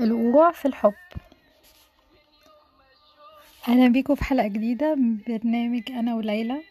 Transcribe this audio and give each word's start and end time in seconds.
الوقوع 0.00 0.52
في 0.52 0.68
الحب. 0.68 0.94
أهلا 3.68 3.88
بيكم 3.88 4.14
في 4.14 4.24
حلقة 4.24 4.46
جديدة 4.46 4.94
من 4.94 5.18
برنامج 5.28 5.82
أنا 5.92 6.14
وليلى. 6.14 6.62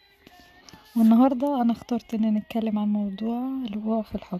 والنهاردة 0.95 1.61
أنا 1.61 1.71
اخترت 1.71 2.13
إن 2.13 2.33
نتكلم 2.33 2.79
عن 2.79 2.87
موضوع 2.87 3.39
الوقوع 3.69 4.01
في 4.01 4.15
الحب. 4.15 4.39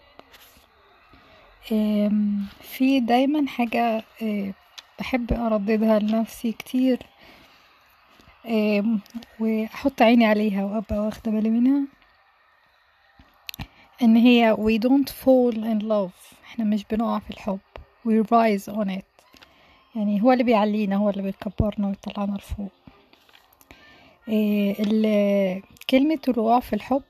في 2.62 3.00
دايما 3.00 3.48
حاجة 3.48 4.04
آه، 4.22 4.54
بحب 5.00 5.34
أرددها 5.34 6.00
لنفسي 6.00 6.52
كتير. 6.52 7.00
وأحط 9.40 10.02
عيني 10.02 10.26
عليها 10.26 10.64
وأبقى 10.66 10.98
واخدة 10.98 11.32
بالي 11.32 11.50
منها. 11.50 11.88
إن 14.02 14.16
هي 14.16 14.56
we 14.56 14.80
don't 14.88 15.10
fall 15.10 15.56
in 15.56 15.82
love. 15.84 16.36
إحنا 16.44 16.66
مش 16.66 16.86
بنقع 16.92 17.20
في 17.20 17.30
الحب. 17.32 17.60
We 18.08 18.24
rise 18.32 18.74
on 18.74 18.90
it. 18.90 19.04
يعني 19.96 20.22
هو 20.24 20.32
اللي 20.32 20.44
بيعلينا 20.44 20.96
هو 20.96 21.10
اللي 21.10 21.22
بيكبرنا 21.22 21.88
ويطلعنا 21.88 22.36
لفوق. 22.38 22.72
إيه 24.28 25.62
كلمة 25.90 26.20
الوقوع 26.28 26.60
في 26.60 26.74
الحب 26.74 27.02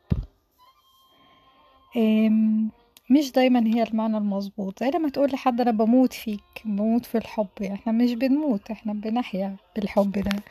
إم، 1.97 2.69
مش 3.09 3.31
دايما 3.31 3.67
هي 3.67 3.83
المعنى 3.83 4.17
المظبوط. 4.17 4.79
زي 4.79 4.89
لما 4.91 5.09
تقول 5.09 5.31
لحد 5.31 5.61
أنا 5.61 5.71
بموت 5.71 6.13
فيك 6.13 6.43
بموت 6.65 7.05
في 7.05 7.17
الحب. 7.17 7.47
يعني 7.61 7.75
إحنا 7.75 7.91
مش 7.91 8.13
بنموت 8.13 8.71
إحنا 8.71 8.93
بنحيا 8.93 9.55
بالحب 9.75 10.11
ده. 10.11 10.43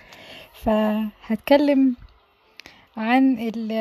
فهتكلم 0.53 1.97
عن 2.97 3.39
ال- 3.39 3.73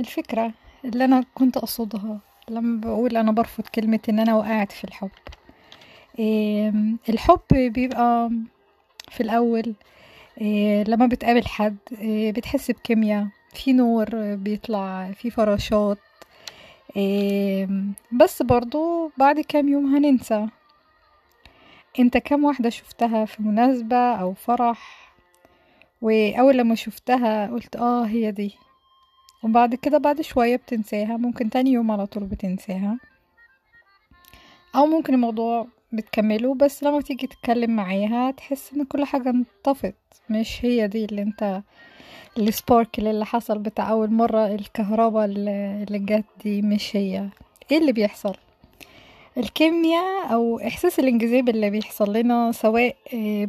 الفكرة 0.00 0.52
اللي 0.84 1.04
أنا 1.04 1.24
كنت 1.34 1.56
أقصدها. 1.56 2.18
لما 2.48 2.80
بقول 2.80 3.16
أنا 3.16 3.32
برفض 3.32 3.64
كلمة 3.66 4.00
إن 4.08 4.18
أنا 4.18 4.34
وقعت 4.34 4.72
في 4.72 4.84
الحب. 4.84 5.10
إيه 5.10 5.41
الحب 7.08 7.40
بيبقى 7.50 8.30
في 9.10 9.22
الأول 9.22 9.74
إيه 10.40 10.84
لما 10.84 11.06
بتقابل 11.06 11.46
حد 11.46 11.76
إيه 11.98 12.32
بتحس 12.32 12.70
بكيمياء 12.70 13.26
في 13.54 13.72
نور 13.72 14.34
بيطلع 14.34 15.12
في 15.12 15.30
فراشات 15.30 15.98
إيه 16.96 17.68
بس 18.12 18.42
برضو 18.42 19.10
بعد 19.18 19.40
كام 19.40 19.68
يوم 19.68 19.96
هننسى. 19.96 20.46
انت 21.98 22.16
كام 22.16 22.44
واحدة 22.44 22.70
شفتها 22.70 23.24
في 23.24 23.42
مناسبة 23.42 23.96
أو 23.96 24.34
فرح؟ 24.34 25.12
وأول 26.02 26.56
لما 26.58 26.74
شفتها 26.74 27.46
قلت 27.46 27.76
آه 27.76 28.04
هي 28.06 28.30
دي. 28.30 28.54
وبعد 29.42 29.74
كده 29.74 29.98
بعد 29.98 30.20
شوية 30.20 30.56
بتنساها 30.56 31.16
ممكن 31.16 31.50
تاني 31.50 31.72
يوم 31.72 31.90
على 31.90 32.06
طول 32.06 32.24
بتنساها. 32.24 32.98
أو 34.76 34.86
ممكن 34.86 35.14
الموضوع 35.14 35.66
بتكمله 35.92 36.54
بس 36.54 36.82
لما 36.82 37.00
تيجي 37.00 37.26
تتكلم 37.26 37.76
معاها 37.76 38.30
تحس 38.30 38.72
إن 38.72 38.84
كل 38.84 39.04
حاجة 39.04 39.30
انطفت. 39.30 39.94
مش 40.30 40.64
هي 40.64 40.86
دي 40.88 41.04
اللي 41.04 41.22
انت 41.22 41.62
السباركل 42.38 43.06
اللي 43.06 43.26
حصل 43.26 43.58
بتاع 43.58 43.90
أول 43.90 44.10
مرة 44.12 44.46
الكهرباء 44.46 45.24
اللي 45.24 45.84
اللي 45.88 45.98
جت 45.98 46.24
دي 46.44 46.62
مش 46.62 46.96
هي. 46.96 47.28
إيه 47.72 47.78
اللي 47.78 47.92
بيحصل؟ 47.92 48.34
الكيمياء 49.38 50.32
أو 50.32 50.58
إحساس 50.60 50.98
الانجذاب 50.98 51.48
اللي 51.48 51.70
بيحصل 51.70 52.12
لنا 52.12 52.52
سواء 52.52 52.96
آه، 53.14 53.48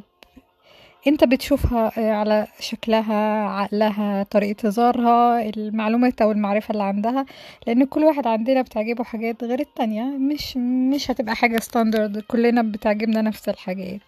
انت 1.07 1.23
بتشوفها 1.23 1.91
آه، 1.97 2.11
على 2.11 2.47
شكلها 2.59 3.47
عقلها 3.47 4.23
طريقة 4.23 4.67
هزارها 4.67 5.49
المعلومات 5.49 6.21
أو 6.21 6.31
المعرفة 6.31 6.71
اللي 6.71 6.83
عندها 6.83 7.25
لأن 7.67 7.85
كل 7.85 8.03
واحد 8.03 8.27
عندنا 8.27 8.61
بتعجبه 8.61 9.03
حاجات 9.03 9.43
غير 9.43 9.59
التانية. 9.59 10.03
مش 10.03 10.57
مش 10.57 11.11
هتبقى 11.11 11.35
حاجة 11.35 11.59
ستاندرد 11.59 12.19
كلنا 12.19 12.61
بتعجبنا 12.61 13.21
نفس 13.21 13.49
الحاجات. 13.49 14.01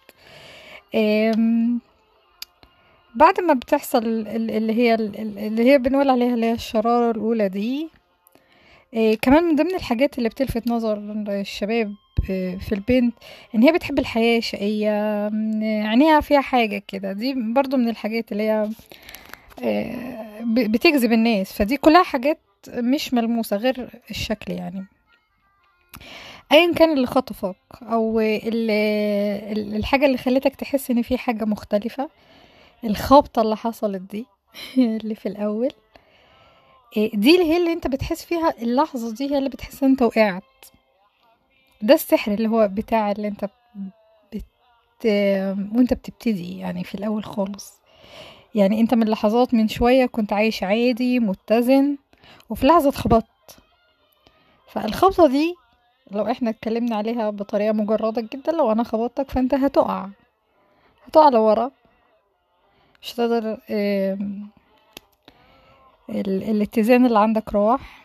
بعد 3.14 3.40
ما 3.40 3.54
بتحصل 3.54 3.98
ال- 4.06 4.50
اللي 4.50 4.72
هي 4.72 4.94
اللي 4.94 5.70
هي 5.72 5.78
بنقول 5.78 6.10
عليها 6.10 6.34
اللي 6.34 6.46
هي 6.46 6.52
الشرارة 6.52 7.10
الأولى 7.10 7.48
دي 7.48 7.88
إيه 8.94 9.18
كمان 9.18 9.44
من 9.44 9.56
ضمن 9.56 9.74
الحاجات 9.74 10.18
اللي 10.18 10.28
بتلفت 10.28 10.68
نظر 10.68 10.98
الشباب 11.28 11.94
إيه، 12.30 12.58
في 12.58 12.74
البنت 12.74 13.14
إن 13.54 13.62
هي 13.62 13.72
بتحب 13.72 13.98
الحياة 13.98 14.40
شقية 14.40 14.90
عينيها 15.88 16.20
فيها 16.20 16.40
حاجة 16.40 16.82
كده. 16.88 17.12
دي 17.12 17.34
برضو 17.54 17.76
من 17.76 17.88
الحاجات 17.88 18.32
اللي 18.32 18.42
هي 18.42 18.70
ب- 20.40 20.72
بتجذب 20.72 21.12
الناس. 21.12 21.52
فدي 21.52 21.76
كلها 21.76 22.02
حاجات 22.02 22.38
مش 22.68 23.14
ملموسة 23.14 23.56
غير 23.56 23.88
الشكل 24.10 24.52
يعني. 24.52 24.86
ايا 26.52 26.72
كان 26.74 26.92
اللي 26.92 27.06
خطفك 27.06 27.56
أو 27.82 28.20
ال- 28.20 28.70
ال- 29.58 29.76
الحاجة 29.76 30.06
اللي 30.06 30.18
خلتك 30.18 30.54
تحس 30.56 30.90
إن 30.90 31.02
في 31.02 31.18
حاجة 31.18 31.44
مختلفة 31.44 32.08
الخبطة 32.84 33.42
اللي 33.42 33.56
حصلت 33.56 34.02
دي 34.02 34.26
اللي 34.78 35.14
في 35.14 35.26
الأول. 35.26 35.68
دي 36.96 37.34
اللي 37.34 37.44
هي 37.52 37.56
اللي 37.56 37.72
انت 37.72 37.86
بتحس 37.86 38.24
فيها 38.24 38.54
اللحظة 38.62 39.14
دي 39.14 39.30
هي 39.30 39.38
اللي 39.38 39.48
بتحس 39.48 39.82
ان 39.82 39.90
انت 39.90 40.02
وقعت. 40.02 40.42
ده 41.82 41.94
السحر 41.94 42.32
اللي 42.32 42.48
هو 42.48 42.68
بتاع 42.72 43.10
اللي 43.12 43.28
انت 43.28 43.48
بت... 44.32 44.44
وانت 45.76 45.94
بتبتدي 45.94 46.58
يعني 46.58 46.84
في 46.84 46.94
الأول 46.94 47.24
خالص. 47.24 47.80
يعني 48.54 48.80
انت 48.80 48.94
من 48.94 49.08
لحظات 49.08 49.54
من 49.54 49.68
شوية 49.68 50.06
كنت 50.06 50.32
عايش 50.32 50.62
عادي 50.62 51.20
متزن 51.20 51.96
وفي 52.50 52.66
لحظة 52.66 52.88
اتخبطت. 52.88 53.26
فالخبطة 54.68 55.26
دي 55.26 55.54
لو 56.10 56.30
إحنا 56.30 56.50
اتكلمنا 56.50 56.96
عليها 56.96 57.30
بطريقة 57.30 57.72
مجردة 57.72 58.28
جدا 58.32 58.52
لو 58.52 58.72
أنا 58.72 58.82
خبطتك 58.82 59.30
فانت 59.30 59.54
هتقع. 59.54 60.08
هتقع 61.06 61.28
لورا. 61.28 61.70
مش 63.02 63.14
هتقدر 63.14 63.58
ال... 63.70 64.46
الاتزان 66.08 67.06
اللي 67.06 67.18
عندك 67.18 67.54
راح 67.54 68.04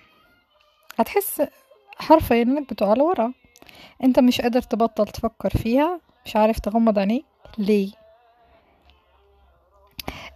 هتحس 1.00 1.42
حرفيا 1.98 2.42
إنك 2.42 2.70
بتقع 2.74 2.94
لورا. 2.94 3.34
أنت 4.04 4.20
مش 4.20 4.42
قادر 4.42 4.62
تبطل 4.62 5.08
تفكر 5.08 5.50
فيها 5.50 6.00
مش 6.26 6.36
عارف 6.36 6.60
تغمض 6.60 7.00
عينيك. 7.00 7.26
ليه؟ 7.58 7.92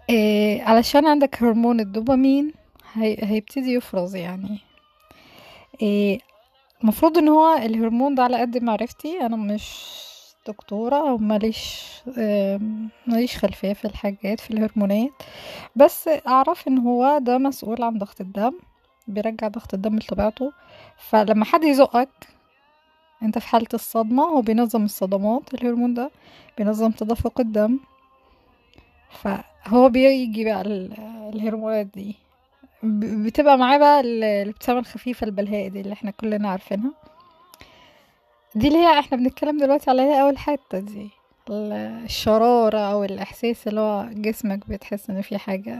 إيه 0.09 0.63
علشان 0.63 1.05
عندك 1.07 1.43
هرمون 1.43 1.79
الدوبامين 1.79 2.53
هي... 2.93 3.17
هيبتدي 3.19 3.73
يفرز 3.73 4.15
يعني. 4.15 4.59
إيه 5.81 6.19
المفروض 6.81 7.17
إن 7.17 7.29
هو 7.29 7.55
الهرمون 7.57 8.15
ده 8.15 8.23
على 8.23 8.41
قد 8.41 8.63
معرفتي 8.63 9.21
أنا 9.21 9.35
مش 9.35 9.85
دكتورة 10.47 10.95
أو 11.09 11.17
ماليش 11.17 11.85
ماليش 13.07 13.37
خلفية 13.37 13.73
في 13.73 13.85
الحاجات 13.85 14.39
في 14.39 14.51
الهرمونات. 14.51 15.11
بس 15.75 16.09
أعرف 16.27 16.67
إن 16.67 16.77
هو 16.77 17.17
ده 17.21 17.37
مسؤول 17.37 17.83
عن 17.83 17.97
ضغط 17.97 18.21
الدم 18.21 18.51
بيرجع 19.07 19.47
ضغط 19.47 19.73
الدم 19.73 19.95
لطبيعته. 19.97 20.51
فلما 20.97 21.45
حد 21.45 21.63
يزقك 21.63 22.09
أنت 23.23 23.37
في 23.37 23.47
حالة 23.47 23.67
الصدمة 23.73 24.23
هو 24.23 24.41
بينظم 24.41 24.83
الصدمات 24.85 25.53
الهرمون 25.53 25.93
ده 25.93 26.11
بينظم 26.57 26.91
تدفق 26.91 27.39
الدم. 27.39 27.79
فهو 29.09 29.89
بيجي 29.89 30.43
بقى 30.45 30.61
ال- 30.61 30.93
الهرمونات 31.33 31.85
دي. 31.85 32.15
بتبقى 32.83 33.57
معاه 33.57 33.77
بقى 33.77 33.99
ال- 33.99 34.23
الابتسامة 34.23 34.79
الخفيفة 34.79 35.25
البلهاء 35.25 35.67
دي 35.67 35.81
اللي 35.81 35.93
إحنا 35.93 36.11
كلنا 36.11 36.49
عارفينها. 36.49 36.91
دي 38.55 38.67
اللي 38.67 38.79
هي 38.79 38.99
إحنا 38.99 39.17
بنتكلم 39.17 39.57
دلوقتي 39.57 39.89
عليها 39.89 40.21
أول 40.21 40.37
حتة 40.37 40.79
دي. 40.79 41.09
ال- 41.49 41.73
الشرارة 42.05 42.77
أو 42.79 43.03
الإحساس 43.03 43.67
اللي 43.67 43.79
هو 43.81 44.05
جسمك 44.11 44.69
بتحس 44.69 45.09
إن 45.09 45.21
في 45.21 45.37
حاجة 45.37 45.79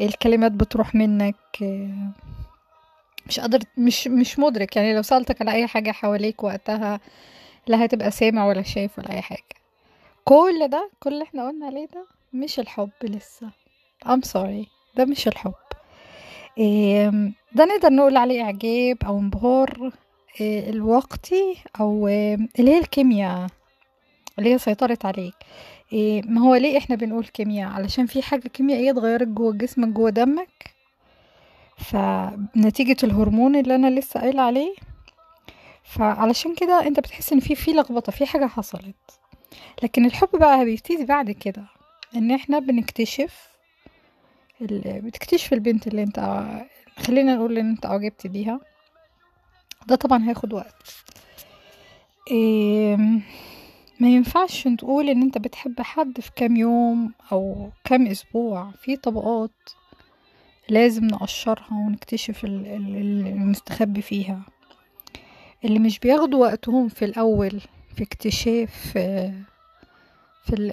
الكلمات 0.00 0.52
بتروح 0.52 0.94
منك. 0.94 1.34
مش 3.26 3.40
قادر 3.40 3.58
مش 3.78 4.08
مش 4.08 4.38
مدرك. 4.38 4.76
يعني 4.76 4.94
لو 4.94 5.02
سألتك 5.02 5.40
على 5.40 5.52
أي 5.52 5.66
حاجة 5.66 5.90
حواليك 5.92 6.44
وقتها 6.44 7.00
لا 7.66 7.84
هتبقى 7.84 8.10
سامع 8.10 8.46
ولا 8.46 8.62
شايف 8.62 8.98
ولا 8.98 9.10
أي 9.12 9.20
حاجة. 9.22 9.42
كل 10.24 10.68
ده 10.68 10.90
كل 11.00 11.12
اللي 11.12 11.24
إحنا 11.24 11.48
قلنا 11.48 11.66
عليه 11.66 11.86
ده 11.94 12.06
مش 12.32 12.60
الحب 12.60 12.90
لسه. 13.02 13.50
I'm 14.06 14.20
sorry. 14.32 14.66
ده 14.96 15.04
مش 15.04 15.28
الحب. 15.28 15.54
إيه 16.58 17.10
ده 17.52 17.64
نقدر 17.64 17.88
نقول 17.92 18.16
عليه 18.16 18.42
إعجاب 18.42 18.96
أو 19.06 19.18
انبهار. 19.18 19.92
الوقتي 20.40 21.56
أو 21.80 22.08
إيه 22.08 22.34
اللي 22.58 22.70
هي 22.70 22.78
الكيمياء 22.78 23.46
اللي 24.38 24.54
هي 24.54 24.58
سيطرت 24.58 25.04
عليك. 25.04 25.34
إيه 25.92 26.22
ما 26.22 26.40
هو 26.40 26.54
ليه 26.54 26.78
إحنا 26.78 26.96
بنقول 26.96 27.24
كيمياء؟ 27.24 27.70
علشان 27.70 28.06
في 28.06 28.22
حاجة 28.22 28.48
كيميائية 28.48 28.90
اتغيرت 28.90 29.28
جوه 29.28 29.52
جسمك 29.52 29.88
جوه 29.88 30.10
دمك. 30.10 30.74
فنتيجة 31.76 32.96
الهرمون 33.04 33.56
اللي 33.56 33.74
أنا 33.74 34.00
لسه 34.00 34.20
قايلة 34.20 34.42
عليه. 34.42 34.74
فعلشان 35.84 36.54
كده 36.54 36.86
أنت 36.86 37.00
بتحس 37.00 37.32
إن 37.32 37.40
في 37.40 37.54
في 37.54 37.70
لخبطة 37.72 38.12
في 38.12 38.26
حاجة 38.26 38.46
حصلت. 38.46 39.20
لكن 39.82 40.04
الحب 40.06 40.28
بقى 40.32 40.64
بيبتدي 40.64 41.04
بعد 41.04 41.30
كده. 41.30 41.64
إن 42.16 42.30
إحنا 42.30 42.58
بنكتشف 42.58 43.48
بتكتشف 44.60 45.52
البنت 45.52 45.86
اللي 45.86 46.02
أنت 46.02 46.44
خلينا 46.98 47.34
نقول 47.36 47.58
إن 47.58 47.68
أنت 47.70 47.86
أعجبت 47.86 48.26
بيها. 48.26 48.60
ده 49.88 49.96
طبعا 49.96 50.24
هياخد 50.28 50.52
وقت. 50.52 50.94
إيه 52.30 52.96
ما 54.00 54.08
ينفعش 54.08 54.68
تقول 54.78 55.08
إن 55.08 55.22
أنت 55.22 55.38
بتحب 55.38 55.80
حد 55.80 56.20
في 56.20 56.30
كام 56.36 56.56
يوم 56.56 57.12
أو 57.32 57.70
كام 57.84 58.06
أسبوع. 58.06 58.70
في 58.82 58.96
طبقات 58.96 59.50
لازم 60.68 61.04
نقشرها 61.04 61.72
ونكتشف 61.72 62.44
ال- 62.44 62.66
ال- 62.66 62.96
ال- 62.96 63.26
المستخبي 63.26 64.02
فيها. 64.02 64.40
اللي 65.64 65.78
مش 65.78 65.98
بياخدوا 65.98 66.40
وقتهم 66.46 66.88
في 66.88 67.04
الأول 67.04 67.60
في 67.96 68.02
اكتشاف 68.02 68.70
في 68.92 69.32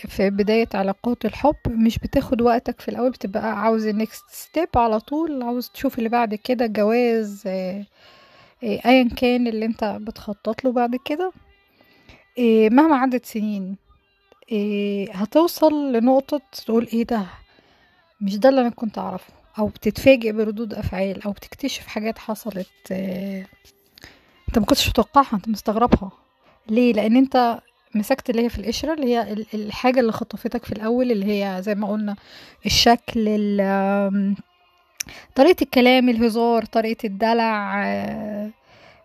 في 0.08 0.30
بداية 0.30 0.68
علاقات 0.74 1.26
الحب 1.26 1.56
مش 1.68 2.00
بتاخد 2.00 2.42
وقتك 2.42 2.82
في 2.82 2.88
الأول 2.90 3.10
بتبقى 3.12 3.60
عاوز 3.62 3.86
ال 3.88 3.95
next 3.95 4.24
step 4.32 4.70
على 4.76 5.00
طول 5.00 5.44
عاوز 5.44 5.70
تشوف 5.70 5.98
اللي 5.98 6.10
بعد 6.10 6.36
كده 6.36 6.66
جواز 6.66 7.44
آه، 8.64 8.80
أيا 8.86 9.10
كان 9.18 9.48
اللي 9.48 9.66
أنت 9.66 9.84
بتخطط 10.02 10.64
له 10.64 10.72
بعد 10.72 10.96
كده 11.06 11.32
آه، 12.40 12.70
مهما 12.70 12.96
عدت 12.96 13.26
سنين 13.26 13.76
آه، 14.54 15.08
هتوصل 15.12 15.94
لنقطة 15.94 16.42
تقول 16.66 16.88
إيه 16.94 17.04
ده؟ 17.04 17.26
مش 18.22 18.38
ده 18.38 18.50
اللي 18.50 18.62
أنا 18.62 18.70
كنت 18.70 18.98
أعرفه. 18.98 19.34
أو 19.60 19.68
بتتفاجئ 19.68 20.32
بردود 20.32 20.74
أفعال 20.74 21.24
أو 21.24 21.32
بتكتشف 21.32 21.88
حاجات 21.88 22.18
حصلت 22.20 22.68
أنت 22.92 24.60
ما 24.60 24.66
كنتش 24.66 24.90
متوقعها 24.90 25.30
أنت 25.36 25.48
مستغربها. 25.50 26.12
ليه؟ 26.70 26.94
لأن 26.94 27.16
أنت 27.18 27.60
مسكت 27.96 28.30
اللي 28.30 28.44
هي 28.46 28.50
في 28.50 28.60
القشرة 28.60 28.94
اللي 28.94 29.06
هي 29.08 29.34
ال- 29.34 29.46
الحاجة 29.54 30.00
اللي 30.00 30.12
خطفتك 30.12 30.66
في 30.66 30.72
الأول 30.72 31.12
اللي 31.12 31.26
هي 31.26 31.62
زي 31.62 31.76
ما 31.76 31.88
قلنا 31.92 32.16
الشكل 32.66 33.28
طريقة 35.36 35.64
الكلام 35.64 36.10
الهزار 36.10 36.66
طريقة 36.66 37.06
الدلع 37.08 37.84
آه، 37.86 38.50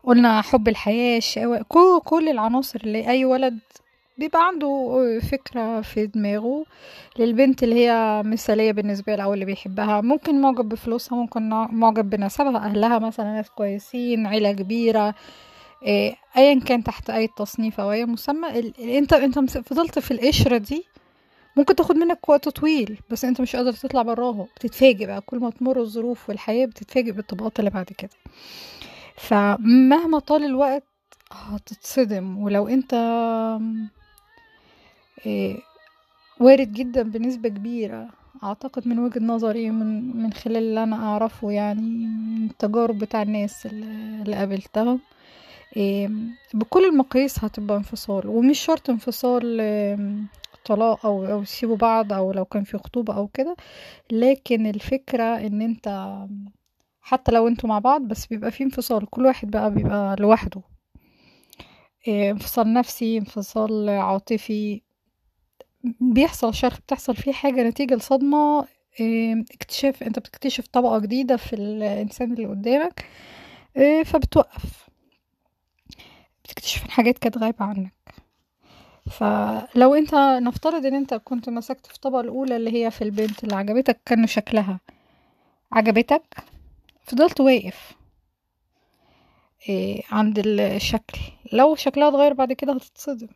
قلنا 0.04 0.42
حب 0.42 0.68
الحياة 0.68 1.18
الشقاوة 1.18 1.64
كل, 1.68 2.00
كل 2.04 2.28
العناصر 2.28 2.80
اللي 2.84 3.08
أي 3.10 3.24
ولد 3.24 3.58
بيبقى 4.18 4.46
عنده 4.46 5.18
فكرة 5.32 5.80
في 5.80 6.06
دماغه 6.06 6.64
للبنت 7.18 7.62
اللي 7.62 7.74
هي 7.88 8.22
مثالية 8.24 8.72
بالنسبة 8.72 9.14
له 9.14 9.24
أو 9.24 9.34
اللي 9.34 9.44
بيحبها. 9.44 10.00
ممكن 10.00 10.40
معجب 10.40 10.68
بفلوسها 10.68 11.18
ممكن 11.18 11.48
معجب 11.72 12.10
بنسبها 12.10 12.56
أهلها 12.56 12.98
مثلا 12.98 13.26
ناس 13.34 13.50
كويسين 13.50 14.26
عيلة 14.26 14.52
كبيرة 14.52 15.14
إيه، 15.82 16.14
ايا 16.36 16.60
كان 16.60 16.84
تحت 16.84 17.10
أي 17.10 17.28
تصنيف 17.36 17.80
أو 17.80 17.92
أي 17.92 18.04
مسمى 18.06 18.72
انت 18.98 19.12
انت 19.12 19.38
فضلت 19.58 19.98
في 19.98 20.10
القشرة 20.10 20.58
دي 20.58 20.84
ممكن 21.56 21.74
تاخد 21.74 21.96
منك 21.96 22.28
وقت 22.28 22.48
طويل 22.48 22.98
بس 23.10 23.24
انت 23.24 23.40
مش 23.40 23.56
قادر 23.56 23.72
تطلع 23.72 24.02
براها. 24.02 24.46
بتتفاجئ 24.56 25.06
بقى 25.06 25.20
كل 25.20 25.38
ما 25.38 25.50
تمر 25.50 25.80
الظروف 25.80 26.28
والحياة 26.28 26.66
بتتفاجئ 26.66 27.12
بالطبقات 27.12 27.58
اللي 27.58 27.70
بعد 27.70 27.84
كده. 27.84 28.10
فمهما 29.16 30.18
طال 30.18 30.44
الوقت 30.44 30.84
هتتصدم. 31.32 32.38
ولو 32.38 32.68
انت 32.68 32.94
إيه، 35.26 35.56
وارد 36.40 36.72
جدا 36.72 37.02
بنسبة 37.02 37.48
كبيرة 37.48 38.08
أعتقد 38.44 38.88
من 38.88 38.98
وجهة 38.98 39.20
نظري 39.20 39.70
من 39.70 40.16
من 40.22 40.32
خلال 40.32 40.56
اللي 40.56 40.82
أنا 40.82 40.96
أعرفه 40.96 41.50
يعني 41.50 41.80
من 42.06 42.46
التجارب 42.50 42.98
بتاع 42.98 43.22
الناس 43.22 43.66
اللي 43.66 44.34
قابلتهم 44.36 45.00
بكل 46.54 46.84
المقاييس 46.84 47.44
هتبقى 47.44 47.76
انفصال. 47.76 48.26
ومش 48.26 48.58
شرط 48.58 48.90
انفصال 48.90 49.60
طلاق 50.64 51.06
أو 51.06 51.26
أو 51.26 51.42
يسيبوا 51.42 51.76
بعض 51.76 52.12
أو 52.12 52.32
لو 52.32 52.44
كان 52.44 52.64
في 52.64 52.78
خطوبة 52.78 53.16
أو 53.16 53.28
كده. 53.28 53.56
لكن 54.12 54.66
الفكرة 54.66 55.24
إن 55.24 55.62
أنت 55.62 56.16
حتى 57.00 57.32
لو 57.32 57.48
أنتوا 57.48 57.68
مع 57.68 57.78
بعض 57.78 58.02
بس 58.02 58.26
بيبقى 58.26 58.50
في 58.50 58.64
انفصال. 58.64 59.06
كل 59.10 59.26
واحد 59.26 59.50
بقى 59.50 59.74
بيبقى 59.74 60.16
لوحده. 60.20 60.62
إيه، 62.08 62.30
انفصال 62.30 62.72
نفسي 62.72 63.18
انفصال 63.18 63.88
عاطفي. 63.88 64.82
بيحصل 66.00 66.54
شرخ 66.54 66.80
بتحصل 66.80 67.16
فيه 67.16 67.32
حاجة 67.32 67.62
نتيجة 67.62 67.94
لصدمة. 67.94 68.66
إيه، 69.00 69.44
اكتشاف 69.54 70.02
أنت 70.02 70.18
بتكتشف 70.18 70.66
طبقة 70.66 70.98
جديدة 70.98 71.36
في 71.36 71.52
الإنسان 71.56 72.32
اللي 72.32 72.46
قدامك. 72.46 73.04
إيه، 73.76 74.02
فبتوقف. 74.04 74.90
بتكتشف 76.44 76.88
حاجات 76.88 77.18
كانت 77.18 77.38
غايبة 77.38 77.64
عنك. 77.64 77.92
فلو 79.10 79.94
انت 79.94 80.14
نفترض 80.14 80.86
ان 80.86 80.94
انت 80.94 81.14
كنت 81.14 81.48
مسكت 81.48 81.86
في 81.86 81.94
الطبقة 81.94 82.20
الأولى 82.20 82.56
اللي 82.56 82.84
هي 82.84 82.90
في 82.90 83.04
البنت 83.04 83.44
اللي 83.44 83.54
عجبتك 83.56 84.00
كان 84.06 84.26
شكلها 84.26 84.80
عجبتك 85.72 86.36
فضلت 87.04 87.40
واقف 87.40 87.92
إيه 89.68 90.02
عند 90.10 90.38
الشكل. 90.46 91.18
لو 91.52 91.74
شكلها 91.74 92.08
اتغير 92.08 92.32
بعد 92.32 92.52
كده 92.52 92.72
هتتصدم. 92.72 93.28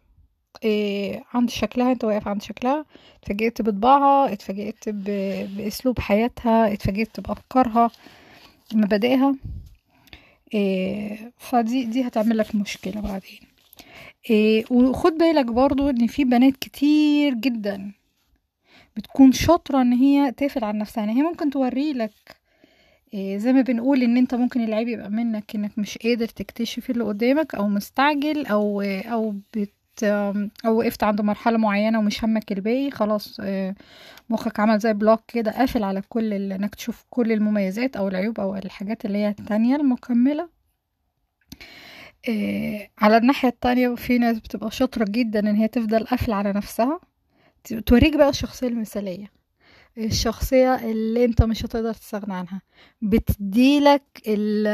إيه 0.64 1.24
عند 1.34 1.50
شكلها 1.50 1.92
انت 1.92 2.04
واقف 2.04 2.28
عند 2.28 2.42
شكلها 2.42 2.84
اتفاجئت 3.22 3.62
بطباعها 3.62 4.32
اتفاجئت 4.32 4.88
بأسلوب 4.88 5.98
حياتها 6.00 6.72
اتفاجئت 6.72 7.20
بأفكارها 7.20 7.90
مبادئها. 8.74 9.34
إيه 10.54 11.32
فدي 11.38 11.84
دي 11.84 12.06
هتعمل 12.06 12.38
لك 12.38 12.54
مشكلة 12.54 13.00
بعدين. 13.00 13.53
إيه 14.30 14.64
وخد 14.70 15.12
بالك 15.12 15.46
برضو 15.46 15.88
إن 15.90 16.06
في 16.06 16.24
بنات 16.24 16.56
كتير 16.56 17.34
جدا 17.34 17.92
بتكون 18.96 19.32
شاطرة 19.32 19.82
إن 19.82 19.92
هي 19.92 20.32
تقفل 20.32 20.64
عن 20.64 20.78
نفسها. 20.78 21.04
يعني 21.06 21.18
هي 21.18 21.22
ممكن 21.22 21.50
توري 21.50 21.92
لك 21.92 22.12
إيه 23.14 23.38
زي 23.38 23.52
ما 23.52 23.60
بنقول 23.62 24.02
إن 24.02 24.16
أنت 24.16 24.34
ممكن 24.34 24.60
العيب 24.64 24.88
يبقى 24.88 25.10
منك 25.10 25.54
إنك 25.54 25.78
مش 25.78 25.98
قادر 25.98 26.26
تكتشف 26.28 26.90
اللي 26.90 27.04
قدامك 27.04 27.54
أو 27.54 27.68
مستعجل 27.68 28.46
أو 28.46 28.80
أو 28.82 29.34
بت 29.56 29.72
أو 30.04 30.78
وقفت 30.78 31.02
عند 31.04 31.20
مرحلة 31.20 31.58
معينة 31.58 31.98
ومش 31.98 32.24
همك 32.24 32.52
الباقي 32.52 32.90
خلاص 32.90 33.40
إيه، 33.40 33.74
مخك 34.30 34.60
عمل 34.60 34.78
زي 34.78 34.92
بلوك 34.92 35.20
كده 35.28 35.50
قافل 35.52 35.84
على 35.84 36.02
كل 36.08 36.32
إنك 36.52 36.74
تشوف 36.74 37.04
كل 37.10 37.32
المميزات 37.32 37.96
أو 37.96 38.08
العيوب 38.08 38.40
أو 38.40 38.56
الحاجات 38.56 39.04
اللي 39.04 39.18
هي 39.18 39.28
التانية 39.28 39.76
المكملة. 39.76 40.42
إيه، 40.42 40.63
على 42.98 43.16
الناحية 43.16 43.48
التانية 43.48 43.94
في 43.94 44.18
ناس 44.18 44.38
بتبقى 44.38 44.70
شاطرة 44.70 45.04
جدا 45.08 45.38
إن 45.40 45.56
هي 45.56 45.68
تفضل 45.68 46.06
قافلة 46.06 46.34
على 46.34 46.52
نفسها 46.52 47.00
توريك 47.86 48.16
بقى 48.16 48.28
الشخصية 48.28 48.68
المثالية. 48.68 49.43
الشخصية 49.98 50.74
اللي 50.74 51.24
انت 51.24 51.42
مش 51.42 51.64
هتقدر 51.64 51.92
تستغنى 51.94 52.34
عنها. 52.34 52.60
بتديلك 53.02 54.02
ال- 54.28 54.66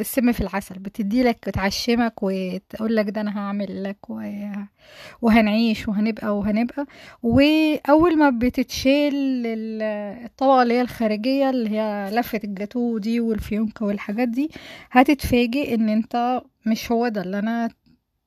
السم 0.00 0.32
في 0.32 0.40
العسل 0.40 0.78
بتديلك 0.78 1.38
تعشمك 1.44 2.14
وتقولك 2.22 3.10
ده 3.10 3.20
أنا 3.20 3.38
هعمل 3.38 3.82
لك 3.84 3.98
وهنعيش 5.22 5.88
وهنبقى 5.88 6.38
وهنبقى. 6.38 6.86
وأول 7.22 8.18
ما 8.18 8.30
بتتشيل 8.30 9.14
ال- 9.46 9.82
الطبقة 10.24 10.62
اللي 10.62 10.74
هي 10.74 10.80
الخارجية 10.80 11.50
اللي 11.50 11.70
هي 11.70 12.10
لفة 12.12 12.40
الجاتو 12.44 12.98
دي 12.98 13.20
والفيونكة 13.20 13.86
والحاجات 13.86 14.28
دي 14.28 14.50
هتتفاجئ 14.90 15.74
ان 15.74 15.88
انت 15.88 16.42
مش 16.66 16.92
هو 16.92 17.08
ده 17.08 17.20
اللي 17.22 17.38
أنا 17.38 17.70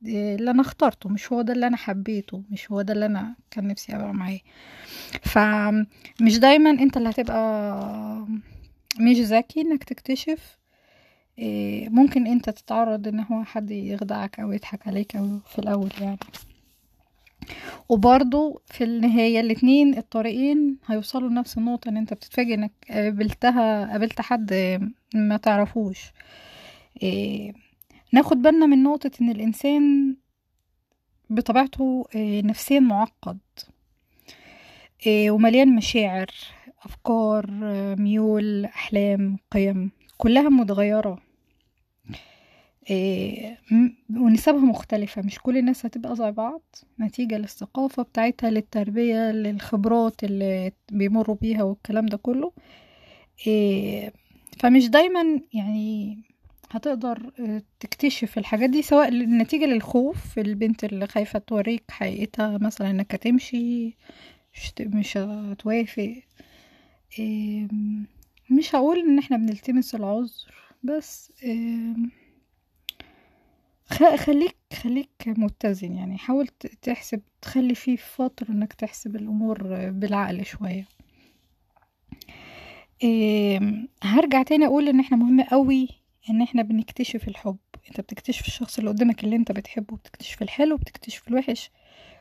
اللي 0.05 0.51
أنا 0.51 0.61
اخترته 0.61 1.09
مش 1.09 1.33
هو 1.33 1.41
ده 1.41 1.53
اللي 1.53 1.67
أنا 1.67 1.77
حبيته 1.77 2.43
مش 2.51 2.71
هو 2.71 2.81
ده 2.81 2.93
اللي 2.93 3.05
أنا 3.05 3.35
كان 3.51 3.67
نفسي 3.67 3.95
أبقى 3.95 4.13
معاه. 4.13 4.39
فمش 5.21 6.37
دايما 6.39 6.69
أنت 6.69 6.97
اللي 6.97 7.09
هتبقى 7.09 8.27
مش 8.99 9.17
ذكي 9.17 9.61
إنك 9.61 9.83
تكتشف. 9.83 10.57
إيه، 11.39 11.89
ممكن 11.89 12.27
أنت 12.27 12.49
تتعرض 12.49 13.07
إن 13.07 13.19
هو 13.19 13.43
حد 13.43 13.71
يخدعك 13.71 14.39
أو 14.39 14.51
يضحك 14.51 14.87
عليك 14.87 15.15
أو 15.15 15.39
في 15.39 15.59
الأول 15.59 15.89
يعني. 16.01 16.17
وبرضو 17.89 18.61
في 18.65 18.83
النهاية 18.83 19.39
الاتنين 19.39 19.97
الطريقين 19.97 20.77
هيوصلوا 20.87 21.29
لنفس 21.29 21.57
النقطة 21.57 21.89
إن 21.89 21.97
أنت 21.97 22.13
بتتفاجئ 22.13 22.53
إنك 22.53 22.71
قابلتها 22.89 23.91
قابلت 23.91 24.21
حد 24.21 24.53
ما 25.15 25.37
تعرفوش. 25.37 25.99
إيه، 27.03 27.53
ناخد 28.11 28.37
بالنا 28.41 28.65
من 28.65 28.83
نقطة 28.83 29.11
إن 29.21 29.29
الإنسان 29.29 30.15
بطبيعته 31.29 32.05
إيه، 32.15 32.41
نفسيا 32.43 32.79
معقد 32.79 33.37
إيه، 35.05 35.31
ومليان 35.31 35.75
مشاعر 35.75 36.27
أفكار 36.83 37.49
آه، 37.63 37.95
ميول 37.95 38.65
أحلام 38.65 39.37
قيم 39.51 39.91
كلها 40.17 40.49
متغيرة 40.49 41.19
ونسبها 44.17 44.59
مختلفة. 44.65 45.21
مش 45.21 45.39
كل 45.39 45.57
الناس 45.57 45.85
هتبقى 45.85 46.15
زي 46.15 46.31
بعض. 46.31 46.61
نتيجة 46.99 47.37
للثقافة 47.37 48.03
بتاعتها 48.03 48.49
للتربية 48.49 49.31
للخبرات 49.31 50.23
اللي 50.23 50.71
بيمروا 50.91 51.35
بيها 51.35 51.63
والكلام 51.63 52.05
ده 52.05 52.17
كله 52.17 52.51
فمش 54.59 54.87
دايما 54.89 55.41
يعني 55.53 56.17
هتقدر 56.71 57.31
آه، 57.39 57.61
تكتشف 57.79 58.37
الحاجات 58.37 58.69
دي 58.69 58.81
سواء 58.81 59.09
نتيجة 59.13 59.65
للخوف 59.65 60.39
البنت 60.39 60.83
اللي 60.83 61.07
خايفة 61.07 61.39
توريك 61.39 61.83
حقيقتها 61.91 62.57
مثلا 62.57 62.89
إنك 62.89 63.13
هتمشي 63.15 63.97
مش 64.81 65.17
هتوافق 65.17 66.15
مش 68.49 68.75
هقول 68.75 68.99
إن 68.99 69.19
إحنا 69.19 69.37
بنلتمس 69.37 69.95
العذر 69.95 70.53
بس 70.83 71.31
خليك 74.17 74.55
خليك 74.73 75.09
متزن 75.27 75.93
يعني 75.95 76.17
حاول 76.17 76.47
تحسب 76.81 77.21
تخلي 77.41 77.75
فيه 77.75 77.95
فترة 77.95 78.51
إنك 78.51 78.73
تحسب 78.73 79.15
الأمور 79.15 79.89
بالعقل 79.89 80.45
شوية. 80.45 80.87
هرجع 84.03 84.43
تاني 84.43 84.65
أقول 84.65 84.89
إن 84.89 84.99
إحنا 84.99 85.17
مهم 85.17 85.41
قوي 85.41 85.87
إن 86.29 86.41
إحنا 86.41 86.61
بنكتشف 86.61 87.27
الحب. 87.27 87.57
أنت 87.89 88.01
بتكتشف 88.01 88.47
الشخص 88.47 88.77
اللي 88.79 88.89
قدامك 88.89 89.23
اللي 89.23 89.35
أنت 89.35 89.51
بتحبه 89.51 89.95
بتكتشف 89.97 90.41
الحلو 90.41 90.77
بتكتشف 90.77 91.27
الوحش 91.27 91.71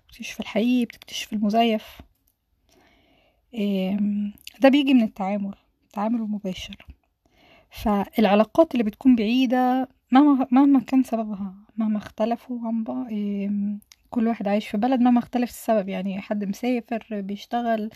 بتكتشف 0.08 0.40
الحقيقي 0.40 0.84
بتكتشف 0.84 1.32
المزيف. 1.32 2.00
ده 4.60 4.68
بيجي 4.68 4.94
من 4.94 5.02
التعامل 5.02 5.54
التعامل 5.84 6.20
المباشر. 6.20 6.86
فالعلاقات 7.70 8.72
اللي 8.72 8.84
بتكون 8.84 9.16
بعيدة 9.16 9.88
مهما 10.12 10.80
كان 10.80 11.02
سببها 11.04 11.54
مهما 11.76 11.98
اختلفوا 11.98 12.58
عن 12.64 12.84
بعض 12.84 13.06
كل 14.10 14.26
واحد 14.28 14.48
عايش 14.48 14.68
في 14.68 14.76
بلد 14.76 15.00
مهما 15.00 15.18
اختلف 15.18 15.50
السبب. 15.50 15.88
يعني 15.88 16.20
حد 16.20 16.44
مسافر 16.44 17.06
بيشتغل 17.10 17.90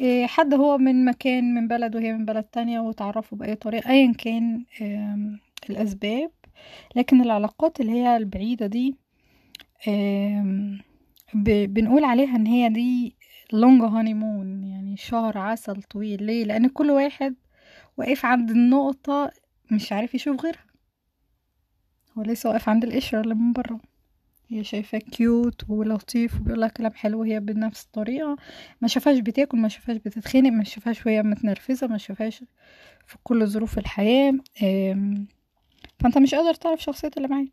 إيه، 0.00 0.26
حد 0.26 0.54
هو 0.54 0.78
من 0.78 1.04
مكان 1.04 1.54
من 1.54 1.68
بلد 1.68 1.96
وهي 1.96 2.12
من 2.12 2.24
بلد 2.24 2.44
تانية 2.44 2.80
وتعرفوا 2.80 3.38
بأي 3.38 3.54
طريقة 3.54 3.90
أيا 3.90 4.12
كان 4.12 4.64
الأسباب 5.70 6.30
لكن 6.96 7.20
العلاقات 7.20 7.80
اللي 7.80 7.92
هي 7.92 8.16
البعيدة 8.16 8.66
دي 8.66 8.96
بنقول 11.34 12.04
عليها 12.04 12.36
إن 12.36 12.46
هي 12.46 12.68
دي 12.68 13.16
long 13.52 13.82
honeymoon 13.82 14.64
يعني 14.64 14.96
شهر 14.96 15.38
عسل 15.38 15.82
طويل. 15.82 16.22
ليه؟ 16.22 16.44
لأن 16.44 16.68
كل 16.68 16.90
واحد 16.90 17.34
واقف 17.96 18.24
عند 18.24 18.50
النقطة 18.50 19.30
مش 19.70 19.92
عارف 19.92 20.14
يشوف 20.14 20.40
غيرها. 20.44 20.64
هو 22.18 22.22
لسه 22.22 22.50
واقف 22.50 22.68
عند 22.68 22.84
القشرة 22.84 23.20
اللي 23.20 23.34
من 23.34 23.52
بره. 23.52 23.80
هي 24.48 24.64
شايفاه 24.64 24.98
cute 24.98 25.70
ولطيف 25.70 26.40
وبيقولها 26.40 26.68
كلام 26.68 26.92
حلو 26.92 27.20
وهي 27.20 27.40
بنفس 27.40 27.84
الطريقة. 27.84 28.36
ما 28.80 28.88
شافهاش 28.88 29.18
بتاكل 29.18 29.58
ما 29.58 29.68
شافهاش 29.68 29.96
بتتخانق 29.96 30.50
ما 30.50 30.64
شافهاش 30.64 31.06
وهي 31.06 31.22
متنرفزة 31.22 31.86
ما 31.86 31.98
شافهاش 31.98 32.44
في 33.06 33.16
كل 33.22 33.46
ظروف 33.46 33.78
الحياة. 33.78 34.34
فانت 36.00 36.18
مش 36.18 36.34
قادر 36.34 36.54
تعرف 36.54 36.82
شخصية 36.82 37.10
اللي 37.16 37.28
معاك. 37.28 37.52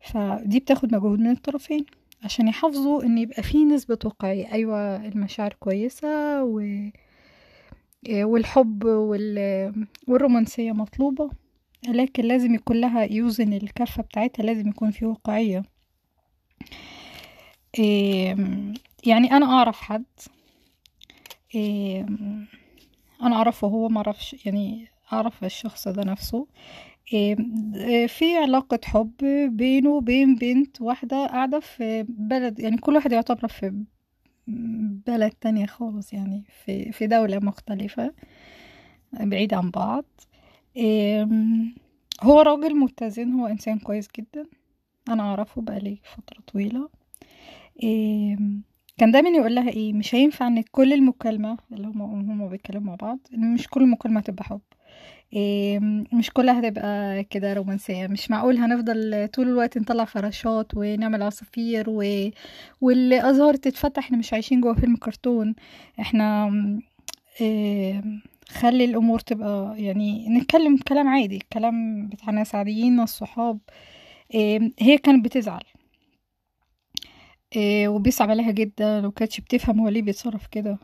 فدي 0.00 0.60
بتاخد 0.60 0.94
مجهود 0.94 1.18
من 1.18 1.30
الطرفين 1.30 1.86
عشان 2.24 2.48
يحافظوا 2.48 3.02
إن 3.02 3.18
يبقى 3.18 3.42
في 3.42 3.64
نسبة 3.64 3.98
واقعية 4.04 4.52
أيوه 4.52 4.96
المشاعر 4.96 5.52
كويسة 5.52 6.42
و... 6.44 6.62
والحب 8.10 8.84
وال... 8.84 9.86
والرومانسية 10.08 10.72
مطلوبة 10.72 11.30
لكن 11.88 12.24
لازم 12.24 12.54
يكون 12.54 12.76
لها 12.80 13.02
يوزن 13.02 13.52
الكفة 13.52 14.02
بتاعتها 14.02 14.42
لازم 14.42 14.68
يكون 14.68 14.90
في 14.90 15.06
واقعية. 15.06 15.62
يعني 19.06 19.32
أنا 19.32 19.46
أعرف 19.46 19.80
حد 19.80 20.04
أنا 23.22 23.36
أعرفه 23.36 23.66
هو 23.68 23.88
معرفش 23.88 24.46
يعني 24.46 24.88
أعرف 25.12 25.44
الشخص 25.44 25.88
ده 25.88 26.04
نفسه. 26.04 26.46
في 28.08 28.36
علاقة 28.42 28.78
حب 28.84 29.14
بينه 29.56 29.90
وبين 29.90 30.34
بنت 30.36 30.80
واحدة 30.80 31.26
قاعدة 31.26 31.60
في 31.60 32.02
بلد 32.08 32.60
يعني 32.60 32.76
كل 32.78 32.94
واحد 32.94 33.12
يعتبر 33.12 33.48
في 33.48 33.84
بلد 35.06 35.30
تانية 35.40 35.66
خالص 35.66 36.12
يعني 36.12 36.44
في 36.64 36.92
في 36.92 37.06
دولة 37.06 37.38
مختلفة 37.38 38.14
بعيد 39.12 39.54
عن 39.54 39.70
بعض. 39.70 40.04
هو 42.22 42.40
راجل 42.40 42.76
متزن 42.76 43.32
هو 43.32 43.46
إنسان 43.46 43.78
كويس 43.78 44.08
جدا 44.18 44.46
أنا 45.08 45.22
أعرفه 45.22 45.62
بقالي 45.62 45.98
فترة 46.04 46.40
طويلة. 46.52 46.88
كان 48.98 49.10
دايما 49.10 49.28
يقول 49.28 49.54
لها 49.54 49.68
إيه 49.70 49.92
مش 49.92 50.14
هينفع 50.14 50.46
إن 50.46 50.62
كل 50.62 50.92
المكالمة 50.92 51.58
اللي 51.72 51.86
هما 51.88 52.04
هما 52.04 52.46
بيتكلموا 52.48 52.86
مع 52.86 52.94
بعض 52.94 53.18
مش 53.32 53.68
كل 53.68 53.86
مكالمة 53.86 54.20
تبقى 54.20 54.44
حب. 54.44 54.60
مش 56.12 56.30
كلها 56.32 56.60
هتبقى 56.60 57.24
كده 57.24 57.52
رومانسية. 57.54 58.06
مش 58.06 58.30
معقول 58.30 58.56
هنفضل 58.56 59.28
طول 59.28 59.48
الوقت 59.48 59.78
نطلع 59.78 60.04
فراشات 60.04 60.72
ونعمل 60.76 61.22
عصافير 61.22 61.84
و... 61.88 62.30
والأزهار 62.80 63.54
تتفتح 63.54 64.04
إحنا 64.04 64.16
مش 64.18 64.32
عايشين 64.32 64.60
جوا 64.60 64.74
فيلم 64.74 64.96
كرتون. 64.96 65.54
إحنا 66.00 66.50
إيه 67.40 68.02
خلي 68.48 68.84
الأمور 68.84 69.18
تبقى 69.20 69.74
يعني 69.82 70.28
نتكلم 70.28 70.76
كلام 70.76 71.08
عادي 71.08 71.38
كلام 71.52 72.06
بتاع 72.08 72.30
ناس 72.32 72.54
عاديين 72.54 73.00
الصحاب. 73.00 73.58
إيه 74.34 74.72
هي 74.78 74.98
كانت 74.98 75.24
بتزعل. 75.24 75.62
إيه 77.56 77.88
وبيصعب 77.88 78.30
عليها 78.30 78.50
جدا 78.50 79.06
وكانتش 79.06 79.40
بتفهم 79.40 79.80
هو 79.80 79.88
ليه 79.88 80.02
بيتصرف 80.02 80.46
كده. 80.46 80.78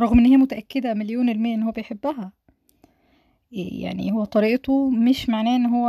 رغم 0.00 0.18
إن 0.18 0.26
هي 0.26 0.36
متأكدة 0.36 0.94
مليون 0.94 1.28
المية 1.28 1.54
إن 1.54 1.62
هو 1.62 1.70
بيحبها. 1.72 2.32
يعني 3.52 4.12
هو 4.12 4.24
طريقته 4.24 4.90
مش 4.90 5.28
معناه 5.28 5.56
إن 5.56 5.66
هو 5.66 5.88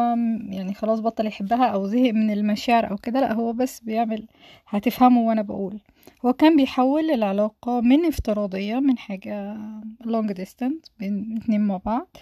يعني 0.55 0.73
خلاص 0.73 0.99
بطل 0.99 1.27
يحبها 1.27 1.65
أو 1.65 1.87
زهق 1.87 2.13
من 2.13 2.31
المشاعر 2.31 2.91
أو 2.91 2.97
كده 2.97 3.19
لأ 3.19 3.33
هو 3.33 3.53
بس 3.53 3.79
بيعمل 3.79 4.27
هتفهمه 4.67 5.21
وأنا 5.21 5.41
بقول. 5.41 5.79
هو 6.25 6.33
كان 6.33 6.55
بيحول 6.55 7.11
العلاقة 7.11 7.81
من 7.81 8.05
افتراضية 8.05 8.79
من 8.79 8.97
حاجة 8.97 9.57
long 10.03 10.33
distance 10.33 10.89
بين 10.99 11.37
اتنين 11.43 11.61
مع 11.61 11.77
بعض 11.85 12.17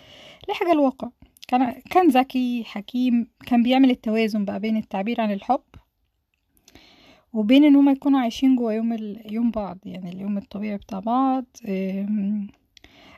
لحاجة 0.49 0.71
الواقع. 0.71 1.09
كان 1.47 1.71
كان 1.91 2.07
ذكي 2.07 2.63
حكيم 2.63 3.27
كان 3.45 3.63
بيعمل 3.63 3.89
التوازن 3.91 4.45
بقى 4.45 4.59
بين 4.59 4.77
التعبير 4.77 5.21
عن 5.21 5.31
الحب 5.31 5.61
وبين 7.33 7.63
إن 7.63 7.75
هما 7.75 7.91
يكونوا 7.91 8.19
عايشين 8.19 8.55
جوا 8.55 8.71
يوم 8.71 8.93
ال... 8.93 9.33
يوم 9.33 9.51
بعض 9.51 9.77
يعني 9.85 10.09
اليوم 10.11 10.37
الطبيعي 10.37 10.77
بتاع 10.77 10.99
بعض 10.99 11.45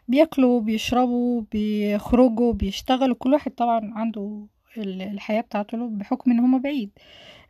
بياكلوا 0.07 0.61
بيشربوا 0.61 1.41
بيخرجوا 1.51 2.53
بيشتغلوا 2.53 3.15
كل 3.19 3.33
واحد 3.33 3.51
طبعا 3.51 3.91
عنده 3.95 4.45
الحياة 4.77 5.41
بتاعته 5.41 5.87
بحكم 5.87 6.31
إن 6.31 6.39
هما 6.39 6.57
بعيد. 6.57 6.89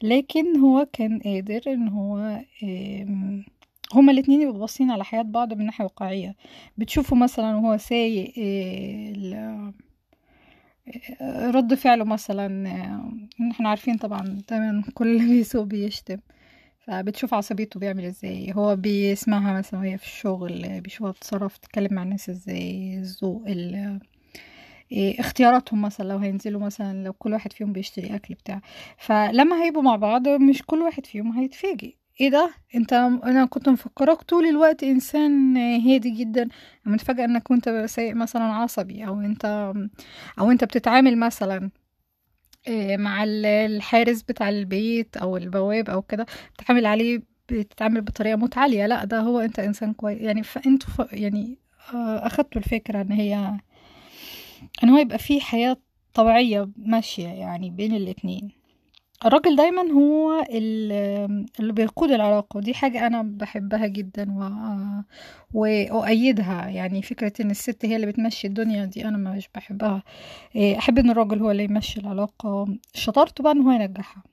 لكن 0.04 0.58
هو 0.58 0.88
كان 0.94 1.20
قادر 1.20 1.62
إن 1.68 1.88
هو 1.88 2.42
هما 3.94 4.12
الاتنين 4.12 4.42
يبقوا 4.42 4.60
باصين 4.60 4.92
على 4.92 5.04
حياة 5.06 5.22
بعض 5.22 5.54
من 5.54 5.66
ناحية 5.66 5.84
واقعية. 5.84 6.36
بتشوفوا 6.78 7.18
مثلا 7.18 7.56
وهو 7.56 7.78
سايق 7.78 8.34
رد 11.32 11.74
فعله 11.74 12.04
مثلا 12.04 12.48
إحنا 13.52 13.70
عارفين 13.70 13.98
طبعا 13.98 14.42
دايما 14.50 14.84
كل 14.94 15.08
اللي 15.08 15.34
بيسوق 15.34 15.64
بيشتم. 15.64 16.18
فبتشوف 16.88 17.34
عصبيته 17.34 17.80
بيعمل 17.80 18.06
إزاي. 18.06 18.54
هو 18.56 18.76
بيسمعها 18.76 19.54
مثلا 19.54 19.80
وهي 19.80 19.98
في 19.98 20.04
الشغل 20.06 20.82
بيشوفها 20.82 21.12
بتتصرف 21.12 21.58
تتكلم 21.58 21.94
مع 21.94 22.04
الناس 22.04 22.30
إزاي 22.30 22.98
الذوق 22.98 23.44
إيه 24.92 25.20
اختياراتهم 25.20 25.82
مثلا 25.82 26.08
لو 26.08 26.18
هينزلوا 26.18 26.62
مثلا 26.62 27.04
لو 27.04 27.14
كل 27.14 27.34
واحد 27.34 27.54
فيهم 27.54 27.74
بيشتري 27.74 28.16
أكل 28.16 28.34
بتاع. 28.34 28.62
فلما 28.98 29.64
هيبقوا 29.64 29.84
مع 29.84 29.96
بعض 29.96 30.28
مش 30.28 30.64
كل 30.68 30.82
واحد 30.82 31.06
فيهم 31.06 31.32
هيتفاجئ. 31.32 31.96
إيه 32.22 32.30
ده؟ 32.30 32.52
أنت 32.76 32.94
أنا 32.94 33.46
كنت 33.46 33.70
مفكراك 33.70 34.22
طول 34.22 34.46
الوقت 34.46 34.84
إنسان 34.84 35.58
هادي 35.58 36.10
جدا. 36.10 36.50
متفاجئ 36.86 37.24
إنك 37.26 37.44
كنت 37.44 37.70
سايق 37.70 38.16
مثلا 38.16 38.44
عصبي 38.44 39.08
أو 39.08 39.22
أنت 39.22 39.74
أو 40.40 40.52
أنت 40.52 40.64
بتتعامل 40.64 41.18
مثلا 41.18 41.70
مع 42.98 43.24
الحارس 43.28 44.22
بتاع 44.22 44.50
البيت 44.50 45.18
أو 45.18 45.38
البواب 45.38 45.90
أو 45.90 46.02
كده 46.02 46.26
بتعامل 46.60 46.86
عليه 46.86 47.22
بتتعامل 47.50 48.02
بطريقة 48.02 48.36
متعالية. 48.36 48.86
لا 48.86 49.06
ده 49.06 49.20
هو 49.20 49.40
أنت 49.40 49.60
إنسان 49.60 49.94
كويس. 49.94 50.22
يعني 50.22 50.44
فانتوا 50.44 50.90
ف... 50.90 51.14
يعني 51.14 51.58
اخدتوا 51.94 52.62
الفكرة 52.62 53.02
إن 53.02 53.12
هي 53.12 53.58
إن 54.84 54.90
هو 54.90 54.98
يبقى 54.98 55.18
في 55.20 55.42
حياة 55.42 55.78
طبيعية 56.14 56.70
ماشية 56.78 57.28
يعني 57.28 57.70
بين 57.70 57.96
الاتنين. 57.96 58.52
الراجل 59.26 59.56
دايما 59.56 59.92
هو 59.92 60.46
اللي 60.50 61.74
بيقود 61.74 62.12
العلاقة 62.12 62.58
ودي 62.58 62.74
حاجة 62.74 63.08
أنا 63.08 63.22
بحبها 63.22 63.88
جدا 63.88 64.28
و... 65.54 65.62
وأؤيدها. 65.94 66.68
يعني 66.68 67.02
فكرة 67.02 67.34
إن 67.42 67.52
الست 67.52 67.86
هي 67.86 67.96
اللي 67.96 68.08
بتمشي 68.08 68.48
الدنيا 68.48 68.86
دي 68.86 69.08
أنا 69.08 69.18
مش 69.18 69.50
بحبها. 69.56 70.04
أحب 70.78 71.00
إن 71.00 71.10
الراجل 71.10 71.42
هو 71.42 71.52
اللي 71.52 71.64
يمشي 71.64 72.00
العلاقة. 72.00 72.68
شطارته 72.94 73.44
بقى 73.44 73.54
إن 73.54 73.62
هو 73.62 73.72
ينجحها. 73.72 74.24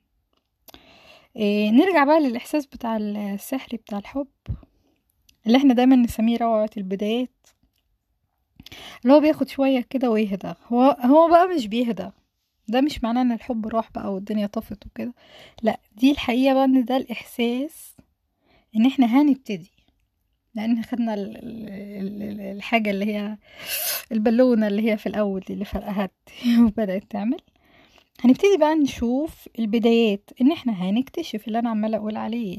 نرجع 1.73 2.05
بقى 2.05 2.21
للإحساس 2.21 2.67
بتاع 2.67 2.97
السحر 2.97 3.77
بتاع 3.77 3.99
الحب 3.99 4.27
اللي 5.47 5.59
إحنا 5.59 5.75
دايما 5.75 5.97
نسميه 5.97 6.39
روعة 6.39 6.71
البدايات 6.77 7.31
اللي 9.03 9.15
هو 9.15 9.21
بياخد 9.21 9.49
شوية 9.49 9.81
كده 9.91 10.11
ويهدى. 10.11 10.53
هو 10.73 10.83
هو 11.01 11.29
بقى 11.29 11.49
مش 11.57 11.67
بيهدى. 11.67 12.11
ده 12.69 12.81
مش 12.81 13.05
معناه 13.05 13.23
إن 13.23 13.33
الحب 13.33 13.67
راح 13.67 13.91
بقى 13.93 14.15
والدنيا 14.15 14.47
طفت 14.47 14.87
وكده. 14.87 15.15
لا 15.63 15.81
دي 15.97 16.11
الحقيقة 16.11 16.55
بقى 16.55 16.65
إن 16.65 16.85
ده 16.85 16.97
الإحساس 16.97 17.97
إن 18.77 18.87
إحنا 18.87 19.07
هنبتدي. 19.07 19.71
لأن 20.55 20.83
خدنا 20.83 21.15
الحاجة 22.53 22.91
اللي 22.91 23.05
هي 23.15 23.39
البالونة 24.13 24.67
اللي 24.67 24.91
هي 24.91 24.97
في 24.97 25.07
الأول 25.07 25.45
اللي 25.51 25.65
فرقهت 25.65 26.13
وبدأت 26.67 27.05
تعمل. 27.11 27.39
هنبتدي 28.21 28.57
بقى 28.59 28.75
نشوف 28.75 29.49
البدايات 29.59 30.31
إن 30.41 30.53
إحنا 30.53 30.73
هنكتشف 30.73 31.47
اللي 31.49 31.59
أنا 31.59 31.71
عمالة 31.71 31.97
أقول 31.97 32.17
عليه 32.17 32.59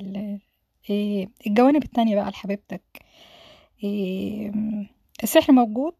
إيه، 0.89 1.29
الجوانب 1.47 1.83
التانية 1.83 2.15
بقى 2.15 2.29
لحبيبتك. 2.31 2.81
إيه، 3.83 4.51
السحر 5.23 5.53
موجود 5.53 5.93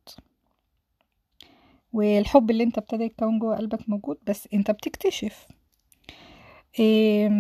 والحب 1.96 2.52
اللي 2.52 2.64
انت 2.64 2.78
ابتدى 2.78 3.04
يتكون 3.04 3.40
جوه 3.40 3.58
قلبك 3.58 3.90
موجود 3.90 4.18
بس 4.28 4.48
انت 4.54 4.72
بتكتشف. 4.72 5.48
إيه 6.80 7.32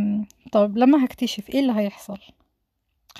طب 0.51 0.77
لما 0.77 1.05
هكتشف 1.05 1.49
إيه 1.49 1.59
اللي 1.59 1.73
هيحصل؟ 1.75 2.17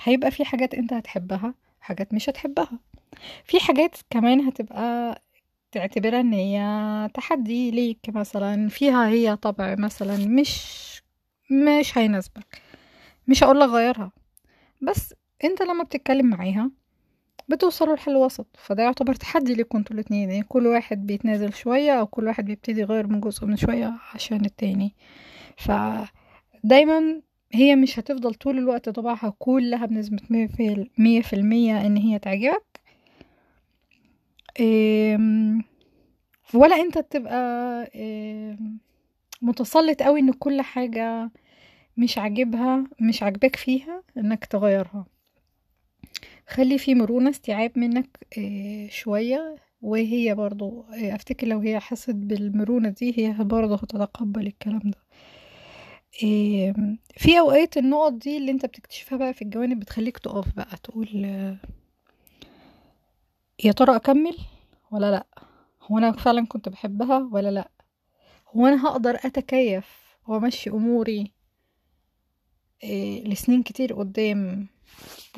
هيبقى 0.02 0.30
في 0.30 0.44
حاجات 0.44 0.74
انت 0.74 0.92
هتحبها 0.92 1.54
حاجات 1.80 2.14
مش 2.14 2.28
هتحبها. 2.28 2.78
في 3.44 3.60
حاجات 3.60 3.96
كمان 4.10 4.40
هتبقى 4.40 5.22
تعتبرها 5.72 6.20
ان 6.20 6.32
هي 6.32 7.08
تحدي 7.14 7.70
ليك 7.70 7.98
مثلا 8.08 8.68
فيها 8.68 9.08
هي 9.08 9.36
طبع 9.36 9.74
مثلا 9.78 10.16
مش 10.26 10.62
مش 11.50 11.98
هيناسبك. 11.98 12.62
مش 13.28 13.44
هقولك 13.44 13.68
غيرها 13.68 14.12
بس 14.82 15.14
انت 15.44 15.62
لما 15.62 15.84
بتتكلم 15.84 16.26
معاها 16.26 16.70
بتوصلوا 17.48 17.96
لحل 17.96 18.16
وسط 18.16 18.46
فده 18.58 18.82
يعتبر 18.82 19.14
تحدي 19.14 19.54
ليكوا 19.54 19.78
أنتوا 19.80 19.94
الاتنين. 19.94 20.30
يعني 20.30 20.42
كل 20.42 20.66
واحد 20.66 21.06
بيتنازل 21.06 21.52
شوية 21.54 21.92
أو 22.00 22.06
كل 22.06 22.26
واحد 22.26 22.44
بيبتدي 22.44 22.80
يغير 22.80 23.06
من 23.06 23.20
جزء 23.20 23.46
من 23.46 23.56
شوية 23.56 23.94
عشان 24.14 24.44
التاني. 24.44 24.94
فدايما 25.56 27.22
هي 27.52 27.76
مش 27.76 27.98
هتفضل 27.98 28.34
طول 28.34 28.58
الوقت 28.58 28.88
طبعها 28.88 29.34
كلها 29.38 29.86
بنسبة 29.86 30.18
مية 30.30 30.46
في 30.46 30.90
مية 30.98 31.22
في 31.22 31.32
المية 31.32 31.86
إن 31.86 31.96
هي 31.96 32.18
تعجبك. 32.18 32.80
ولا 36.54 36.76
أنت 36.76 36.98
تبقى 36.98 37.90
متسلط 39.42 40.02
قوي 40.02 40.20
إن 40.20 40.32
كل 40.32 40.60
حاجة 40.60 41.30
مش 41.96 42.18
عاجبها 42.18 42.84
مش 43.00 43.22
عاجباك 43.22 43.56
فيها 43.56 44.02
إنك 44.16 44.44
تغيرها. 44.44 45.06
خلي 46.48 46.78
في 46.78 46.94
مرونة 46.94 47.30
استيعاب 47.30 47.78
منك 47.78 48.18
إيه، 48.38 48.90
شوية. 48.90 49.56
وهي 49.82 50.34
برضو 50.34 50.84
إيه، 50.92 51.14
أفتكر 51.14 51.46
لو 51.46 51.58
هي 51.58 51.80
حست 51.80 52.10
بالمرونة 52.10 52.88
دي 52.88 53.14
هي 53.18 53.32
برضو 53.44 53.74
هتتقبل 53.74 54.46
الكلام 54.46 54.82
ده. 54.84 54.98
في 57.16 57.38
أوقات 57.38 57.76
النقط 57.76 58.12
دي 58.12 58.36
اللي 58.36 58.50
أنت 58.50 58.66
بتكتشفها 58.66 59.18
بقى 59.18 59.34
في 59.34 59.42
الجوانب 59.42 59.80
بتخليك 59.80 60.18
تقف 60.18 60.54
بقى 60.56 60.76
تقول 60.82 61.22
آه، 61.24 61.56
يا 63.64 63.72
ترى 63.72 63.96
أكمل 63.96 64.36
ولا 64.90 65.10
لأ؟ 65.10 65.26
هو 65.82 65.98
أنا 65.98 66.12
فعلا 66.12 66.46
كنت 66.46 66.68
بحبها 66.68 67.28
ولا 67.32 67.50
لأ؟ 67.50 67.70
هو 68.48 68.66
أنا 68.66 68.86
هقدر 68.86 69.14
أتكيف 69.24 69.84
وأمشي 70.28 70.70
أموري 70.70 71.32
لسنين 73.24 73.62
كتير 73.62 73.92
قدام؟ 73.94 74.66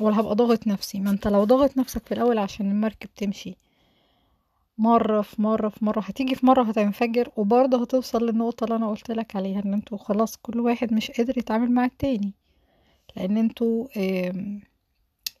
ولا 0.01 0.19
هبقى 0.19 0.35
ضاغط 0.35 0.67
نفسي. 0.67 0.99
ما 0.99 1.09
انت 1.11 1.27
لو 1.27 1.43
ضاغط 1.43 1.77
نفسك 1.77 2.05
في 2.05 2.11
الأول 2.13 2.37
عشان 2.37 2.71
المركب 2.71 3.09
تمشي. 3.15 3.55
مرة 4.77 5.21
في 5.21 5.41
مرة 5.41 5.69
في 5.69 5.85
مرة. 5.85 5.99
هتيجي 6.01 6.35
في 6.35 6.45
مرة 6.45 6.63
هتنفجر 6.63 7.29
وبرضه 7.37 7.81
هتوصل 7.81 8.25
للنقطة 8.25 8.63
اللي 8.63 8.75
أنا 8.75 8.89
قلت 8.89 9.11
لك 9.11 9.35
عليها 9.35 9.61
إن 9.65 9.73
أنتوا 9.73 9.97
خلاص 9.97 10.37
كل 10.37 10.59
واحد 10.59 10.93
مش 10.93 11.11
قادر 11.11 11.37
يتعامل 11.37 11.71
مع 11.71 11.85
التاني 11.85 12.33
لأن 13.15 13.37
أنتوا 13.37 13.87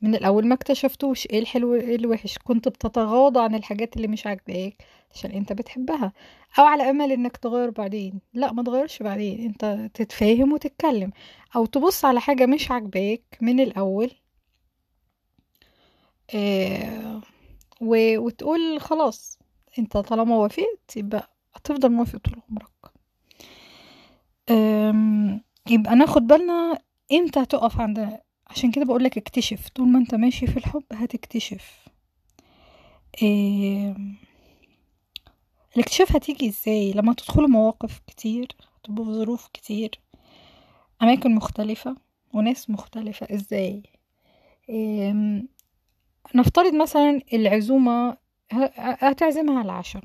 من 0.01 0.15
الأول 0.15 0.47
ما 0.47 0.53
اكتشفتوش 0.55 1.25
إيه 1.27 1.39
الحلو 1.39 1.75
إيه 1.75 1.95
الوحش. 1.95 2.37
كنت 2.37 2.67
بتتغاضى 2.67 3.39
عن 3.39 3.55
الحاجات 3.55 3.95
اللي 3.97 4.07
مش 4.07 4.27
عاجباك 4.27 4.83
عشان 5.13 5.31
انت 5.31 5.53
بتحبها. 5.53 6.13
أو 6.59 6.63
على 6.65 6.89
أمل 6.89 7.11
إنك 7.11 7.37
تغير 7.37 7.69
بعدين. 7.69 8.21
لا 8.33 8.53
ما 8.53 8.63
تغيرش 8.63 9.03
بعدين. 9.03 9.39
انت 9.45 9.89
تتفاهم 9.93 10.53
وتتكلم. 10.53 11.11
أو 11.55 11.65
تبص 11.65 12.05
على 12.05 12.21
حاجة 12.21 12.45
مش 12.45 12.71
عاجباك 12.71 13.37
من 13.41 13.59
الأول 13.59 14.11
آه، 16.35 17.21
و- 17.81 18.17
وتقول 18.17 18.79
خلاص 18.81 19.39
انت 19.79 19.97
طالما 19.97 20.35
وافقت 20.35 20.97
يبقى 20.97 21.29
هتفضل 21.55 21.91
موافق 21.91 22.17
طول 22.19 22.41
عمرك. 22.49 22.69
يبقى 25.69 25.95
ناخد 25.95 26.21
بالنا 26.27 26.79
إمتى 27.13 27.39
هتقف 27.43 27.79
عند 27.79 28.19
عشان 28.47 28.71
كده 28.71 28.85
بقولك 28.85 29.17
اكتشف. 29.17 29.69
طول 29.69 29.87
ما 29.87 29.99
انت 29.99 30.15
ماشي 30.15 30.47
في 30.47 30.57
الحب 30.57 30.83
هتكتشف. 30.93 31.85
آم، 33.23 34.15
الاكتشاف 35.75 36.15
هتيجي 36.15 36.47
إزاي؟ 36.49 36.91
لما 36.93 37.13
تدخلوا 37.13 37.47
مواقف 37.47 37.99
كتير 38.07 38.47
تبقوا 38.83 39.05
في 39.05 39.11
ظروف 39.11 39.47
كتير 39.53 39.99
أماكن 41.01 41.35
مختلفة 41.35 41.95
وناس 42.33 42.69
مختلفة 42.69 43.27
إزاي؟ 43.35 43.83
نفترض 46.35 46.73
مثلا 46.75 47.21
العزومة 47.33 48.17
هتعزمها 48.77 49.61
العشاء. 49.61 50.03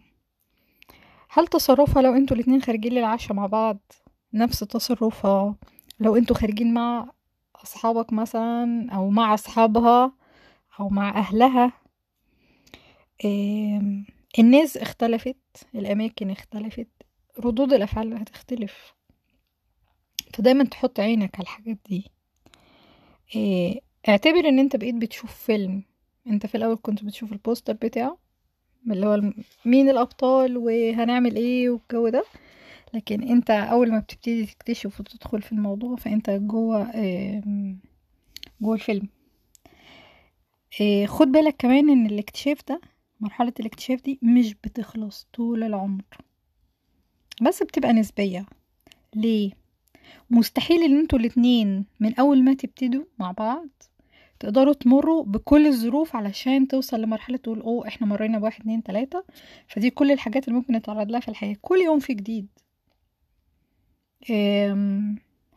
هل 1.30 1.46
تصرفها 1.46 2.02
لو 2.02 2.14
أنتوا 2.14 2.36
الاتنين 2.36 2.62
خارجين 2.62 2.92
للعشاء 2.92 3.32
مع 3.36 3.46
بعض 3.46 3.78
نفس 4.32 4.58
تصرفها؟ 4.58 5.56
لو 6.00 6.16
أنتوا 6.16 6.36
خارجين 6.36 6.74
مع 6.74 7.10
أصحابك 7.56 8.12
مثلا 8.12 8.88
أو 8.92 9.10
مع 9.10 9.34
أصحابها 9.34 10.12
أو 10.80 10.88
مع 10.88 11.08
أهلها. 11.18 11.72
الناس 14.38 14.76
اختلفت 14.76 15.36
الأماكن 15.74 16.30
اختلفت 16.30 16.88
ردود 17.40 17.72
الأفعال 17.72 18.14
هتختلف. 18.14 18.94
فدايما 20.34 20.64
تحط 20.64 21.00
عينك 21.00 21.34
على 21.34 21.42
الحاجات 21.42 21.78
دي. 21.88 22.10
إيه، 23.34 23.80
اعتبر 24.08 24.48
إن 24.48 24.58
أنت 24.58 24.76
بقيت 24.76 24.94
بتشوف 24.94 25.34
فيلم. 25.34 25.82
انت 26.26 26.46
في 26.46 26.54
الأول 26.56 26.78
كنت 26.82 27.04
بتشوف 27.04 27.32
البوستر 27.32 27.72
بتاعه 27.72 28.18
اللي 28.90 29.06
هو 29.06 29.32
مين 29.64 29.88
الأبطال 29.90 30.56
وهنعمل 30.56 31.36
إيه 31.36 31.70
والجو 31.70 32.08
ده. 32.08 32.24
لكن 32.94 33.22
انت 33.22 33.50
أول 33.50 33.90
ما 33.90 33.98
بتبتدي 33.98 34.46
تكتشف 34.46 35.00
وتدخل 35.00 35.42
في 35.42 35.52
الموضوع 35.52 35.96
فانت 35.96 36.30
جوه 36.30 36.90
جوه 38.60 38.74
الفيلم. 38.74 39.08
إيه، 40.80 41.06
خد 41.06 41.26
بالك 41.28 41.54
كمان 41.58 41.90
إن 41.90 42.06
الاكتشاف 42.06 42.58
ده 42.68 42.80
مرحلة 43.20 43.52
الاكتشاف 43.60 44.02
دي 44.02 44.18
مش 44.22 44.54
بتخلص 44.54 45.26
طول 45.32 45.62
العمر. 45.62 46.02
بس 47.42 47.62
بتبقى 47.62 47.92
نسبية. 47.92 48.46
ليه؟ 49.14 49.50
مستحيل 50.30 50.82
إن 50.82 50.98
أنتوا 50.98 51.18
الاتنين 51.18 51.84
من 52.00 52.14
أول 52.14 52.42
ما 52.44 52.54
تبتدوا 52.54 53.04
مع 53.18 53.32
بعض 53.32 53.68
تقدروا 54.40 54.74
تمروا 54.74 55.24
بكل 55.24 55.66
الظروف 55.66 56.16
علشان 56.16 56.68
توصل 56.68 57.00
لمرحلة 57.00 57.36
تقول 57.36 57.60
أوه 57.60 57.88
إحنا 57.88 58.06
مرينا 58.06 58.38
بواحد 58.38 58.60
اتنين 58.60 58.82
تلاتة. 58.82 59.24
فدي 59.68 59.90
كل 59.90 60.12
الحاجات 60.12 60.48
اللي 60.48 60.58
ممكن 60.58 60.74
نتعرض 60.74 61.10
لها 61.10 61.20
في 61.20 61.28
الحياة. 61.28 61.56
كل 61.62 61.78
يوم 61.78 61.98
في 61.98 62.14
جديد. 62.14 62.46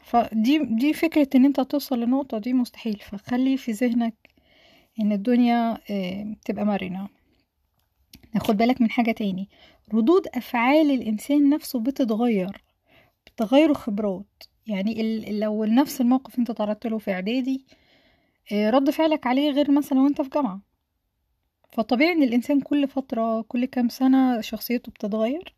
فدي 0.04 0.58
دي 0.64 0.94
فكرة 0.94 1.28
إن 1.36 1.46
أنت 1.46 1.60
توصل 1.62 2.00
لنقطة 2.00 2.38
دي 2.38 2.54
مستحيل. 2.54 3.00
فخلي 3.00 3.58
في 3.58 3.72
ذهنك 3.72 4.16
إن 5.02 5.12
الدنيا 5.12 5.78
تبقى 6.46 6.66
مرنة. 6.66 7.08
ناخد 8.36 8.58
بالك 8.58 8.82
من 8.82 8.90
حاجة 8.90 9.12
تاني. 9.12 9.50
ردود 9.94 10.28
أفعال 10.36 10.92
الإنسان 10.92 11.50
نفسه 11.50 11.80
بتتغير 11.80 12.64
بتغير 13.26 13.74
خبرات. 13.74 14.44
يعني 14.68 15.30
لو 15.40 15.66
نفس 15.66 16.02
الموقف 16.02 16.40
أنت 16.40 16.52
تعرضت 16.52 16.88
له 16.88 16.98
في 16.98 17.12
إعدادي 17.12 17.66
رد 18.54 18.90
فعلك 18.90 19.28
عليه 19.28 19.52
غير 19.52 19.72
مثلا 19.72 20.00
وأنت 20.00 20.22
في 20.22 20.30
جامعة. 20.30 20.62
فطبيعي 21.72 22.12
إن 22.12 22.24
الإنسان 22.24 22.62
كل 22.62 22.88
فترة 22.88 23.42
كل 23.42 23.66
كام 23.66 23.90
سنة 23.90 24.42
شخصيته 24.42 24.92
بتتغير. 24.92 25.56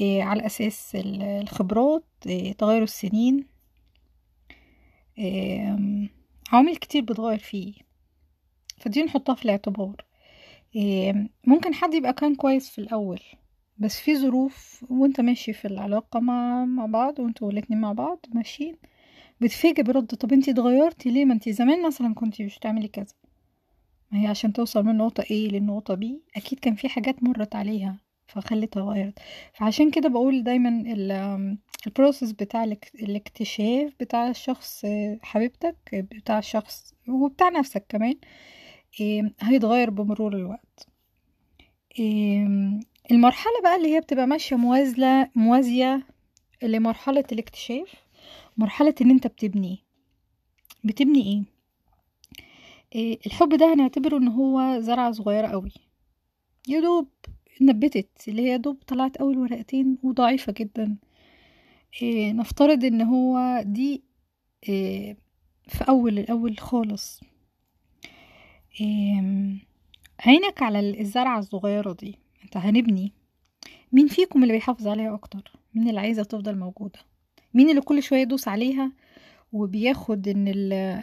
آه، 0.00 0.22
على 0.22 0.46
أساس 0.46 0.94
ال- 0.94 1.22
الخبرات 1.22 2.04
آه، 2.28 2.52
تغير 2.52 2.82
السنين. 2.82 3.46
عوامل 6.52 6.76
كتير 6.76 7.02
بتغير 7.02 7.38
فيه. 7.38 7.74
فدي 8.78 9.02
نحطها 9.02 9.34
في 9.34 9.44
الاعتبار. 9.44 10.04
ممكن 11.46 11.74
حد 11.74 11.94
يبقى 11.94 12.12
كان 12.12 12.34
كويس 12.34 12.70
في 12.70 12.78
الأول 12.80 13.20
بس 13.78 14.00
في 14.00 14.16
ظروف 14.16 14.84
وأنت 14.90 15.20
ماشي 15.20 15.52
في 15.52 15.64
العلاقة 15.64 16.20
مع 16.20 16.64
مع 16.64 16.86
بعض 16.86 17.18
وأنتوا 17.20 17.50
الاتنين 17.50 17.80
مع 17.80 17.92
بعض 17.92 18.26
ماشيين. 18.34 18.76
بتفاجئ 19.40 19.82
برد. 19.82 20.06
طب 20.06 20.32
انتي 20.32 20.50
اتغيرتي 20.50 21.10
ليه؟ 21.10 21.24
ما 21.24 21.34
انتي 21.34 21.52
زمان 21.52 21.86
مثلا 21.86 22.14
كنتي 22.14 22.44
مش 22.44 22.58
بتعملي 22.58 22.88
كذا. 22.88 23.14
ما 24.10 24.22
هي 24.22 24.26
عشان 24.26 24.52
توصل 24.52 24.84
من 24.84 24.96
نقطة 24.96 25.22
A 25.22 25.32
للنقطة 25.32 25.96
B 25.96 26.04
أكيد 26.36 26.58
كان 26.58 26.74
في 26.74 26.88
حاجات 26.88 27.22
مرت 27.22 27.54
عليها 27.56 27.96
فخلتها 28.26 28.82
غيرت. 28.82 29.18
فعشان 29.54 29.90
كده 29.90 30.08
بقول 30.08 30.42
دايما 30.44 30.68
ال- 30.68 31.56
ال 31.86 31.92
process 31.92 32.32
بتاع 32.32 32.64
الاك- 32.64 32.90
الاكتشاف 32.94 33.92
بتاع 34.00 34.28
الشخص 34.30 34.86
حبيبتك 35.22 35.76
بتاع 35.94 36.38
الشخص 36.38 36.94
وبتاع 37.08 37.48
نفسك 37.48 37.84
كمان 37.88 38.14
هيتغير 39.40 39.90
بمرور 39.90 40.36
الوقت. 40.36 40.86
المرحلة 43.10 43.62
بقى 43.62 43.76
اللي 43.76 43.94
هي 43.94 44.00
بتبقى 44.00 44.26
ماشية 44.26 44.56
موازلة 44.56 45.30
موازية 45.34 46.02
لمرحلة 46.62 47.24
الاكتشاف. 47.32 47.94
مرحلة 48.56 48.94
إن 49.00 49.10
أنت 49.10 49.26
بتبني. 49.26 49.84
بتبني 50.84 51.22
إيه؟ 51.22 51.42
إيه 52.94 53.18
الحب 53.26 53.48
ده 53.56 53.74
هنعتبره 53.74 54.16
إن 54.18 54.28
هو 54.28 54.80
زرعة 54.80 55.12
صغيرة 55.12 55.46
قوي. 55.48 55.72
يا 56.68 56.80
دوب 56.80 57.08
نبتت 57.60 58.28
اللي 58.28 58.42
هي 58.42 58.58
دوب 58.58 58.76
طلعت 58.86 59.16
أول 59.16 59.38
ورقتين 59.38 59.98
وضعيفة 60.02 60.54
جدا. 60.56 60.96
إيه 62.02 62.32
نفترض 62.32 62.84
إن 62.84 63.02
هو 63.02 63.62
دي 63.66 64.02
إيه 64.68 65.16
في 65.68 65.88
أول 65.88 66.18
الأول 66.18 66.58
خالص. 66.58 67.20
إيه 68.80 69.22
عينك 70.26 70.62
على 70.62 71.00
الزرعة 71.00 71.38
الصغيرة 71.38 71.92
دي 71.92 72.18
أنت 72.44 72.56
هنبني. 72.56 73.12
مين 73.92 74.08
فيكم 74.08 74.42
اللي 74.42 74.54
بيحافظ 74.54 74.88
عليها 74.88 75.14
أكتر؟ 75.14 75.52
مين 75.74 75.88
اللي 75.88 76.00
عايزة 76.00 76.22
تفضل 76.22 76.58
موجودة؟ 76.58 76.98
مين 77.54 77.70
اللي 77.70 77.80
كل 77.80 78.02
شوية 78.02 78.20
يدوس 78.20 78.48
عليها؟ 78.48 78.92
وبياخد 79.52 80.28
إن 80.28 80.44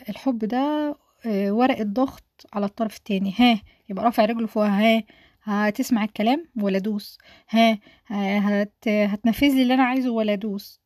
الحب 0.10 0.38
ده 0.38 0.96
ورقة 1.28 1.84
ضغط 1.84 2.24
على 2.54 2.66
الطرف 2.66 2.98
التاني. 2.98 3.34
ها 3.40 3.62
يبقى 3.90 4.06
رافع 4.06 4.26
رجله 4.26 4.48
فوقها. 4.48 4.98
ها 4.98 5.04
هتسمع 5.70 6.04
الكلام 6.04 6.46
ولا 6.62 6.80
دوس؟ 6.80 7.18
ها 7.50 7.80
هت 8.08 8.88
هتنفذ 8.88 9.48
لي 9.56 9.62
اللي 9.62 9.74
أنا 9.74 9.84
عايزه 9.84 10.10
ولا 10.12 10.36
دوس؟ 10.36 10.80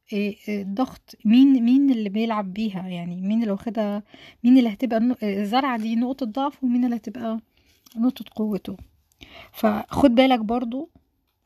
الضغط 0.50 1.15
مين 1.26 1.63
مين 1.63 1.91
اللي 1.91 2.10
بيلعب 2.10 2.54
بيها؟ 2.54 2.88
يعني 2.88 3.21
مين 3.21 3.41
اللي 3.41 3.52
واخدها؟ 3.52 4.04
مين 4.43 4.58
اللي 4.58 4.69
هتبقى 4.74 5.15
الزرعة 5.24 5.78
دي 5.78 5.95
نقطة 5.95 6.26
ضعف 6.26 6.63
ومين 6.63 6.86
اللي 6.86 6.95
هتبقى 6.95 7.39
نقطة 7.97 8.26
قوته؟ 8.36 8.78
فخد 9.54 10.15
بالك 10.15 10.39
برضو 10.39 10.89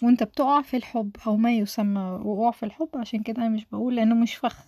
وانت 0.03 0.23
بتقع 0.23 0.61
في 0.61 0.77
الحب 0.77 1.15
أو 1.27 1.37
ما 1.37 1.51
يسمى 1.51 2.01
وقوع 2.01 2.51
في 2.51 2.63
الحب 2.63 2.89
عشان 2.95 3.23
كده 3.23 3.37
أنا 3.37 3.49
مش 3.49 3.65
بقول 3.71 3.95
لأنه 3.95 4.15
مش 4.15 4.35
فخ. 4.35 4.65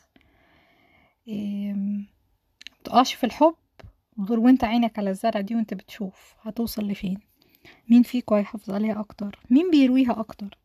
متقعش 2.82 3.14
في 3.14 3.24
الحب 3.26 3.56
غير 4.30 4.40
وانت 4.40 4.64
عينك 4.64 5.00
على 5.00 5.10
الزرع 5.10 5.42
دي 5.42 5.56
وانت 5.56 5.74
بتشوف 5.74 6.36
هتوصل 6.42 6.88
لفين. 6.88 7.18
مين 7.90 8.04
فيكم 8.04 8.36
هيحافظ 8.36 8.72
عليها 8.72 9.00
أكتر؟ 9.00 9.40
مين 9.50 9.72
بيرويها 9.72 10.20
أكتر؟ 10.20 10.58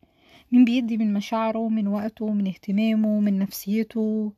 مين 0.51 0.65
بيدي 0.65 0.97
من 0.97 1.13
مشاعره 1.13 1.69
من 1.69 1.87
وقته 1.87 2.33
من 2.33 2.47
اهتمامه 2.47 3.19
من 3.19 3.39
نفسيته 3.39 4.33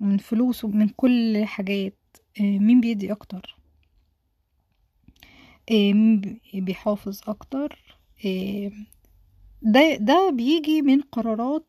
من 0.00 0.18
فلوسه 0.18 0.68
من 0.68 0.88
كل 0.88 1.44
حاجات؟ 1.44 1.98
مين 2.40 2.80
بيدي 2.80 3.12
أكتر؟ 3.12 3.56
مين 5.70 6.40
بيحافظ 6.54 7.20
أكتر؟ 7.28 7.78
ده 9.62 9.96
ده 9.96 10.30
بيجي 10.30 10.82
من 10.82 11.00
قرارات 11.00 11.66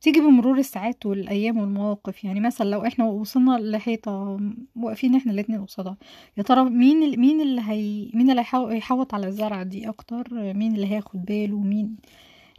تيجي 0.00 0.20
بمرور 0.20 0.58
الساعات 0.58 1.06
والأيام 1.06 1.58
والمواقف. 1.58 2.24
يعني 2.24 2.40
مثلا 2.40 2.70
لو 2.70 2.86
إحنا 2.86 3.04
وصلنا 3.04 3.58
لحيطة 3.58 4.40
واقفين 4.76 5.14
إحنا 5.14 5.32
الاتنين 5.32 5.64
قصادها 5.66 5.96
يا 6.36 6.42
ترى 6.42 6.64
مين 6.70 7.20
مين 7.20 7.40
اللي 7.40 7.60
هي 7.64 8.10
مين 8.14 8.30
اللي 8.30 8.44
هيحوط 8.52 9.14
على 9.14 9.26
الزرعة 9.26 9.62
دي 9.62 9.88
أكتر؟ 9.88 10.28
مين 10.54 10.74
اللي 10.74 10.86
هياخد 10.86 11.24
باله؟ 11.24 11.60
مين 11.60 11.96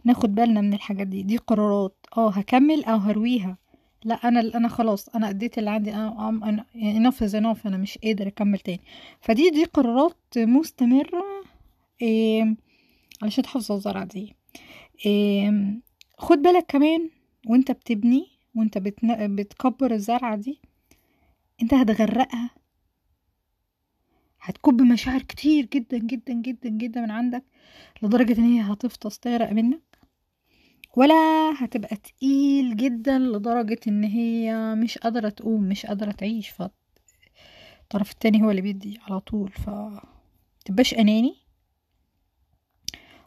ناخد 0.04 0.34
بالنا 0.34 0.60
من 0.60 0.74
الحاجات 0.74 1.06
دي؟ 1.06 1.22
دي 1.22 1.36
قرارات. 1.36 1.96
آه 2.16 2.30
هكمل 2.30 2.84
أو 2.84 2.96
هرويها؟ 2.98 3.56
لا 4.04 4.14
أنا 4.14 4.40
أنا 4.40 4.68
خلاص 4.68 5.08
أنا 5.08 5.28
أديت 5.30 5.58
اللي 5.58 5.70
عندي 5.70 5.92
enough 7.10 7.16
is 7.28 7.32
enough 7.32 7.66
أنا 7.66 7.76
مش 7.76 7.98
قادر 8.04 8.26
أكمل 8.26 8.58
تاني. 8.58 8.80
فدي 9.20 9.50
دي 9.50 9.64
قرارات 9.64 10.16
مستمرة 10.36 11.24
إيه 12.02 12.56
علشان 13.24 13.44
تحافظ 13.44 13.70
على 13.70 13.78
الزرعه 13.78 14.04
دي. 14.04 14.34
خد 16.18 16.38
بالك 16.38 16.66
كمان 16.68 17.10
وانت 17.46 17.70
بتبني 17.70 18.26
وانت 18.54 18.78
بتن... 18.78 19.36
بتكبر 19.36 19.90
الزرعة 19.92 20.36
دي 20.36 20.60
انت 21.62 21.74
هتغرقها. 21.74 22.50
هتكب 24.40 24.82
مشاعر 24.82 25.22
كتير 25.22 25.64
جدا 25.66 25.98
جدا 25.98 26.32
جدا 26.32 26.68
جدا 26.68 27.00
من 27.00 27.10
عندك 27.10 27.44
لدرجة 28.02 28.38
إن 28.38 28.44
هي 28.44 28.60
هتفطس 28.60 29.18
تغرق 29.18 29.52
منك 29.52 29.98
ولا 30.96 31.14
هتبقى 31.58 31.96
تقيل 31.96 32.76
جدا 32.76 33.18
لدرجة 33.18 33.80
إن 33.88 34.04
هي 34.04 34.74
مش 34.74 34.98
قادرة 34.98 35.28
تقوم 35.28 35.62
مش 35.62 35.86
قادرة 35.86 36.12
تعيش. 36.12 36.48
فالطرف 36.48 38.12
التاني 38.12 38.42
هو 38.42 38.50
اللي 38.50 38.62
بيدي 38.62 38.98
على 39.02 39.20
طول. 39.20 39.50
ف 39.50 39.70
أناني. 40.98 41.43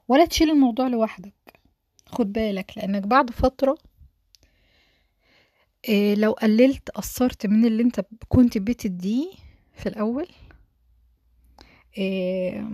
ولا 0.07 0.25
تشيل 0.25 0.49
الموضوع 0.51 0.87
لوحدك 0.87 1.33
خد 2.05 2.33
بالك 2.33 2.77
لأنك 2.77 3.03
بعد 3.07 3.29
فترة 3.31 3.77
إيه 5.87 6.15
لو 6.15 6.31
قللت 6.31 6.89
قصرت 6.91 7.45
من 7.45 7.65
اللي 7.65 7.83
انت 7.83 8.01
كنت 8.27 8.57
بتديه 8.57 9.31
في 9.73 9.89
الأول 9.89 10.27
إيه 11.97 12.67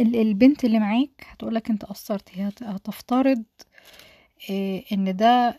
البنت 0.00 0.64
اللي 0.64 0.78
معاك 0.78 1.10
هتقولك 1.26 1.70
انت 1.70 1.84
قصرت 1.84 2.28
هي 2.38 2.50
هتفترض 2.62 3.44
إيه 4.50 4.84
ان 4.92 5.16
ده 5.16 5.58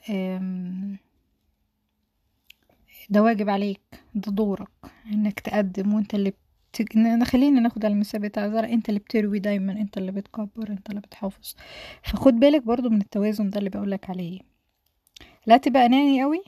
ده 3.09 3.23
واجب 3.23 3.49
عليك 3.49 3.81
ده 4.15 4.31
دورك 4.31 4.69
إنك 5.05 5.39
تقدم 5.39 5.93
وانت 5.93 6.15
اللي. 6.15 6.33
خلينا 7.25 7.59
ناخد 7.59 7.85
على 7.85 7.93
بتاع 8.15 8.47
زرع. 8.49 8.69
انت 8.69 8.89
اللي 8.89 8.99
بتروي 8.99 9.39
دايما 9.39 9.71
انت 9.73 9.97
اللي 9.97 10.11
بتكبر 10.11 10.69
انت 10.69 10.89
اللي 10.89 11.01
بتحافظ. 11.01 11.55
فخد 12.03 12.33
بالك 12.33 12.63
برضو 12.63 12.89
من 12.89 13.01
التوازن 13.01 13.49
ده 13.49 13.59
اللي 13.59 13.69
بقولك 13.69 14.09
عليه. 14.09 14.39
لا 15.47 15.57
تبقى 15.57 15.85
اناني 15.85 16.23
قوي 16.23 16.43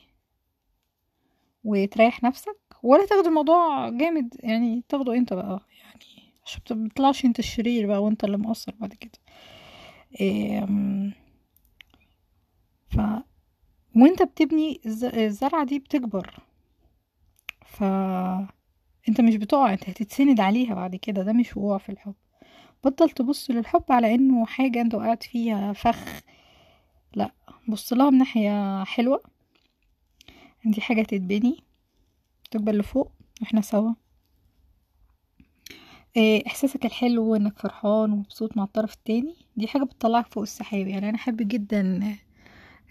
وتريح 1.64 2.22
نفسك 2.22 2.56
ولا 2.82 3.06
تاخد 3.06 3.26
الموضوع 3.26 3.88
جامد. 3.88 4.34
يعني 4.40 4.84
تاخده 4.88 5.14
انت 5.14 5.32
بقى 5.32 5.60
يعني 5.82 6.32
عشان 6.44 6.60
متطلعش 6.70 7.24
انت 7.24 7.38
الشرير 7.38 7.86
بقى 7.86 8.02
وانت 8.02 8.24
اللي 8.24 8.36
مقصر 8.38 8.74
بعد 8.80 8.94
كده. 8.94 9.18
ف 12.90 12.98
وانت 13.96 14.22
بتبني 14.22 14.80
الزرعة 14.86 15.64
دي 15.64 15.78
بتكبر. 15.78 16.34
ف 17.66 17.82
انت 19.08 19.20
مش 19.20 19.36
بتقع 19.36 19.72
انت 19.72 19.88
هتتسند 19.88 20.40
عليها 20.40 20.74
بعد 20.74 20.96
كده 20.96 21.22
ده 21.22 21.32
مش 21.32 21.56
وقوع 21.56 21.78
في 21.78 21.88
الحب. 21.88 22.14
بطل 22.84 23.10
تبص 23.10 23.50
للحب 23.50 23.84
على 23.90 24.14
إنه 24.14 24.46
حاجة 24.46 24.80
أنت 24.80 24.94
وقعت 24.94 25.22
فيها 25.22 25.72
فخ. 25.72 26.20
لا 27.14 27.30
بص 27.68 27.92
لها 27.92 28.10
من 28.10 28.18
ناحية 28.18 28.84
حلوة. 28.84 29.22
دي 30.64 30.80
حاجة 30.80 31.02
تتبني 31.02 31.64
تكبر 32.50 32.72
لفوق 32.72 33.12
وإحنا 33.40 33.60
سوا. 33.60 33.92
إحساسك 36.46 36.86
الحلو 36.86 37.36
انك 37.36 37.58
فرحان 37.58 38.12
ومبسوط 38.12 38.56
مع 38.56 38.64
الطرف 38.64 38.94
التاني 38.94 39.34
دي 39.56 39.66
حاجة 39.68 39.84
بتطلعك 39.84 40.26
فوق 40.32 40.42
السحاب. 40.42 40.86
يعني 40.86 41.08
أنا 41.08 41.16
أحب 41.16 41.36
جدا 41.48 42.16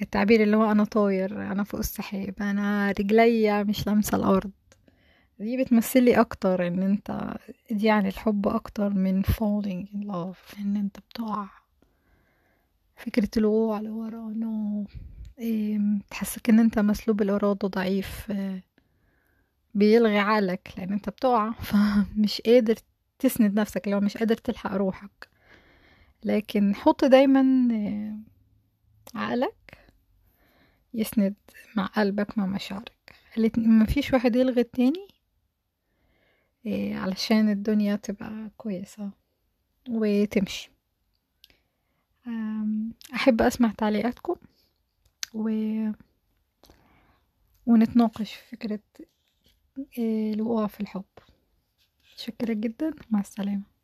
التعبير 0.02 0.44
اللي 0.44 0.58
هو 0.58 0.72
أنا 0.72 0.84
طاير 0.84 1.52
أنا 1.52 1.64
فوق 1.64 1.80
السحاب 1.80 2.36
أنا 2.42 2.92
رجليا 3.00 3.64
مش 3.64 3.88
لامسة 3.88 4.18
الأرض. 4.18 4.52
دي 5.40 5.64
بتمثلي 5.64 6.20
أكتر 6.20 6.68
إن 6.68 6.84
أنت 6.84 7.38
دي 7.72 7.86
يعني 7.86 8.08
الحب 8.08 8.48
أكتر 8.48 8.90
من 8.90 9.24
falling 9.24 9.86
in 9.94 10.08
love 10.12 10.60
إن 10.60 10.76
أنت 10.78 11.00
بتقع 11.00 11.50
فكرة 12.96 13.30
الوقوع 13.38 13.80
لورا 13.80 14.34
نو 14.36 14.86
إيه 15.40 15.80
تحسك 16.10 16.50
إن 16.50 16.60
أنت 16.60 16.80
مسلوب 16.80 17.22
الإرادة 17.22 17.68
ضعيف 17.68 18.32
بيلغي 19.76 20.18
عقلك 20.20 20.74
لأن 20.78 20.94
أنت 20.94 21.10
بتقع 21.10 21.52
فمش 21.70 22.42
قادر 22.42 22.76
تسند 23.20 23.60
نفسك 23.60 23.88
لو 23.88 24.00
مش 24.00 24.18
قادر 24.18 24.36
تلحق 24.36 24.74
روحك. 24.74 25.30
لكن 26.24 26.76
حط 26.76 27.06
دايما 27.06 27.44
عقلك 29.16 29.78
يسند 30.94 31.36
مع 31.76 31.86
قلبك 31.86 32.38
مع 32.38 32.46
مشاعرك. 32.46 33.16
مفيش 33.58 34.14
واحد 34.14 34.36
يلغي 34.36 34.62
التاني؟ 34.62 35.08
علشان 36.96 37.50
الدنيا 37.50 37.96
تبقى 37.96 38.50
كويسة 38.58 39.12
وتمشي. 39.90 40.72
أحب 43.14 43.42
أسمع 43.42 43.72
تعليقاتكم 43.78 44.36
و... 45.34 45.50
ونتناقش 47.66 48.34
في 48.34 48.56
فكرة 48.56 48.80
الوقوع 49.98 50.68
في 50.68 50.80
الحب. 50.82 51.04
شكرا 52.16 52.54
جدا. 52.54 52.94
مع 53.10 53.20
السلامة. 53.20 53.79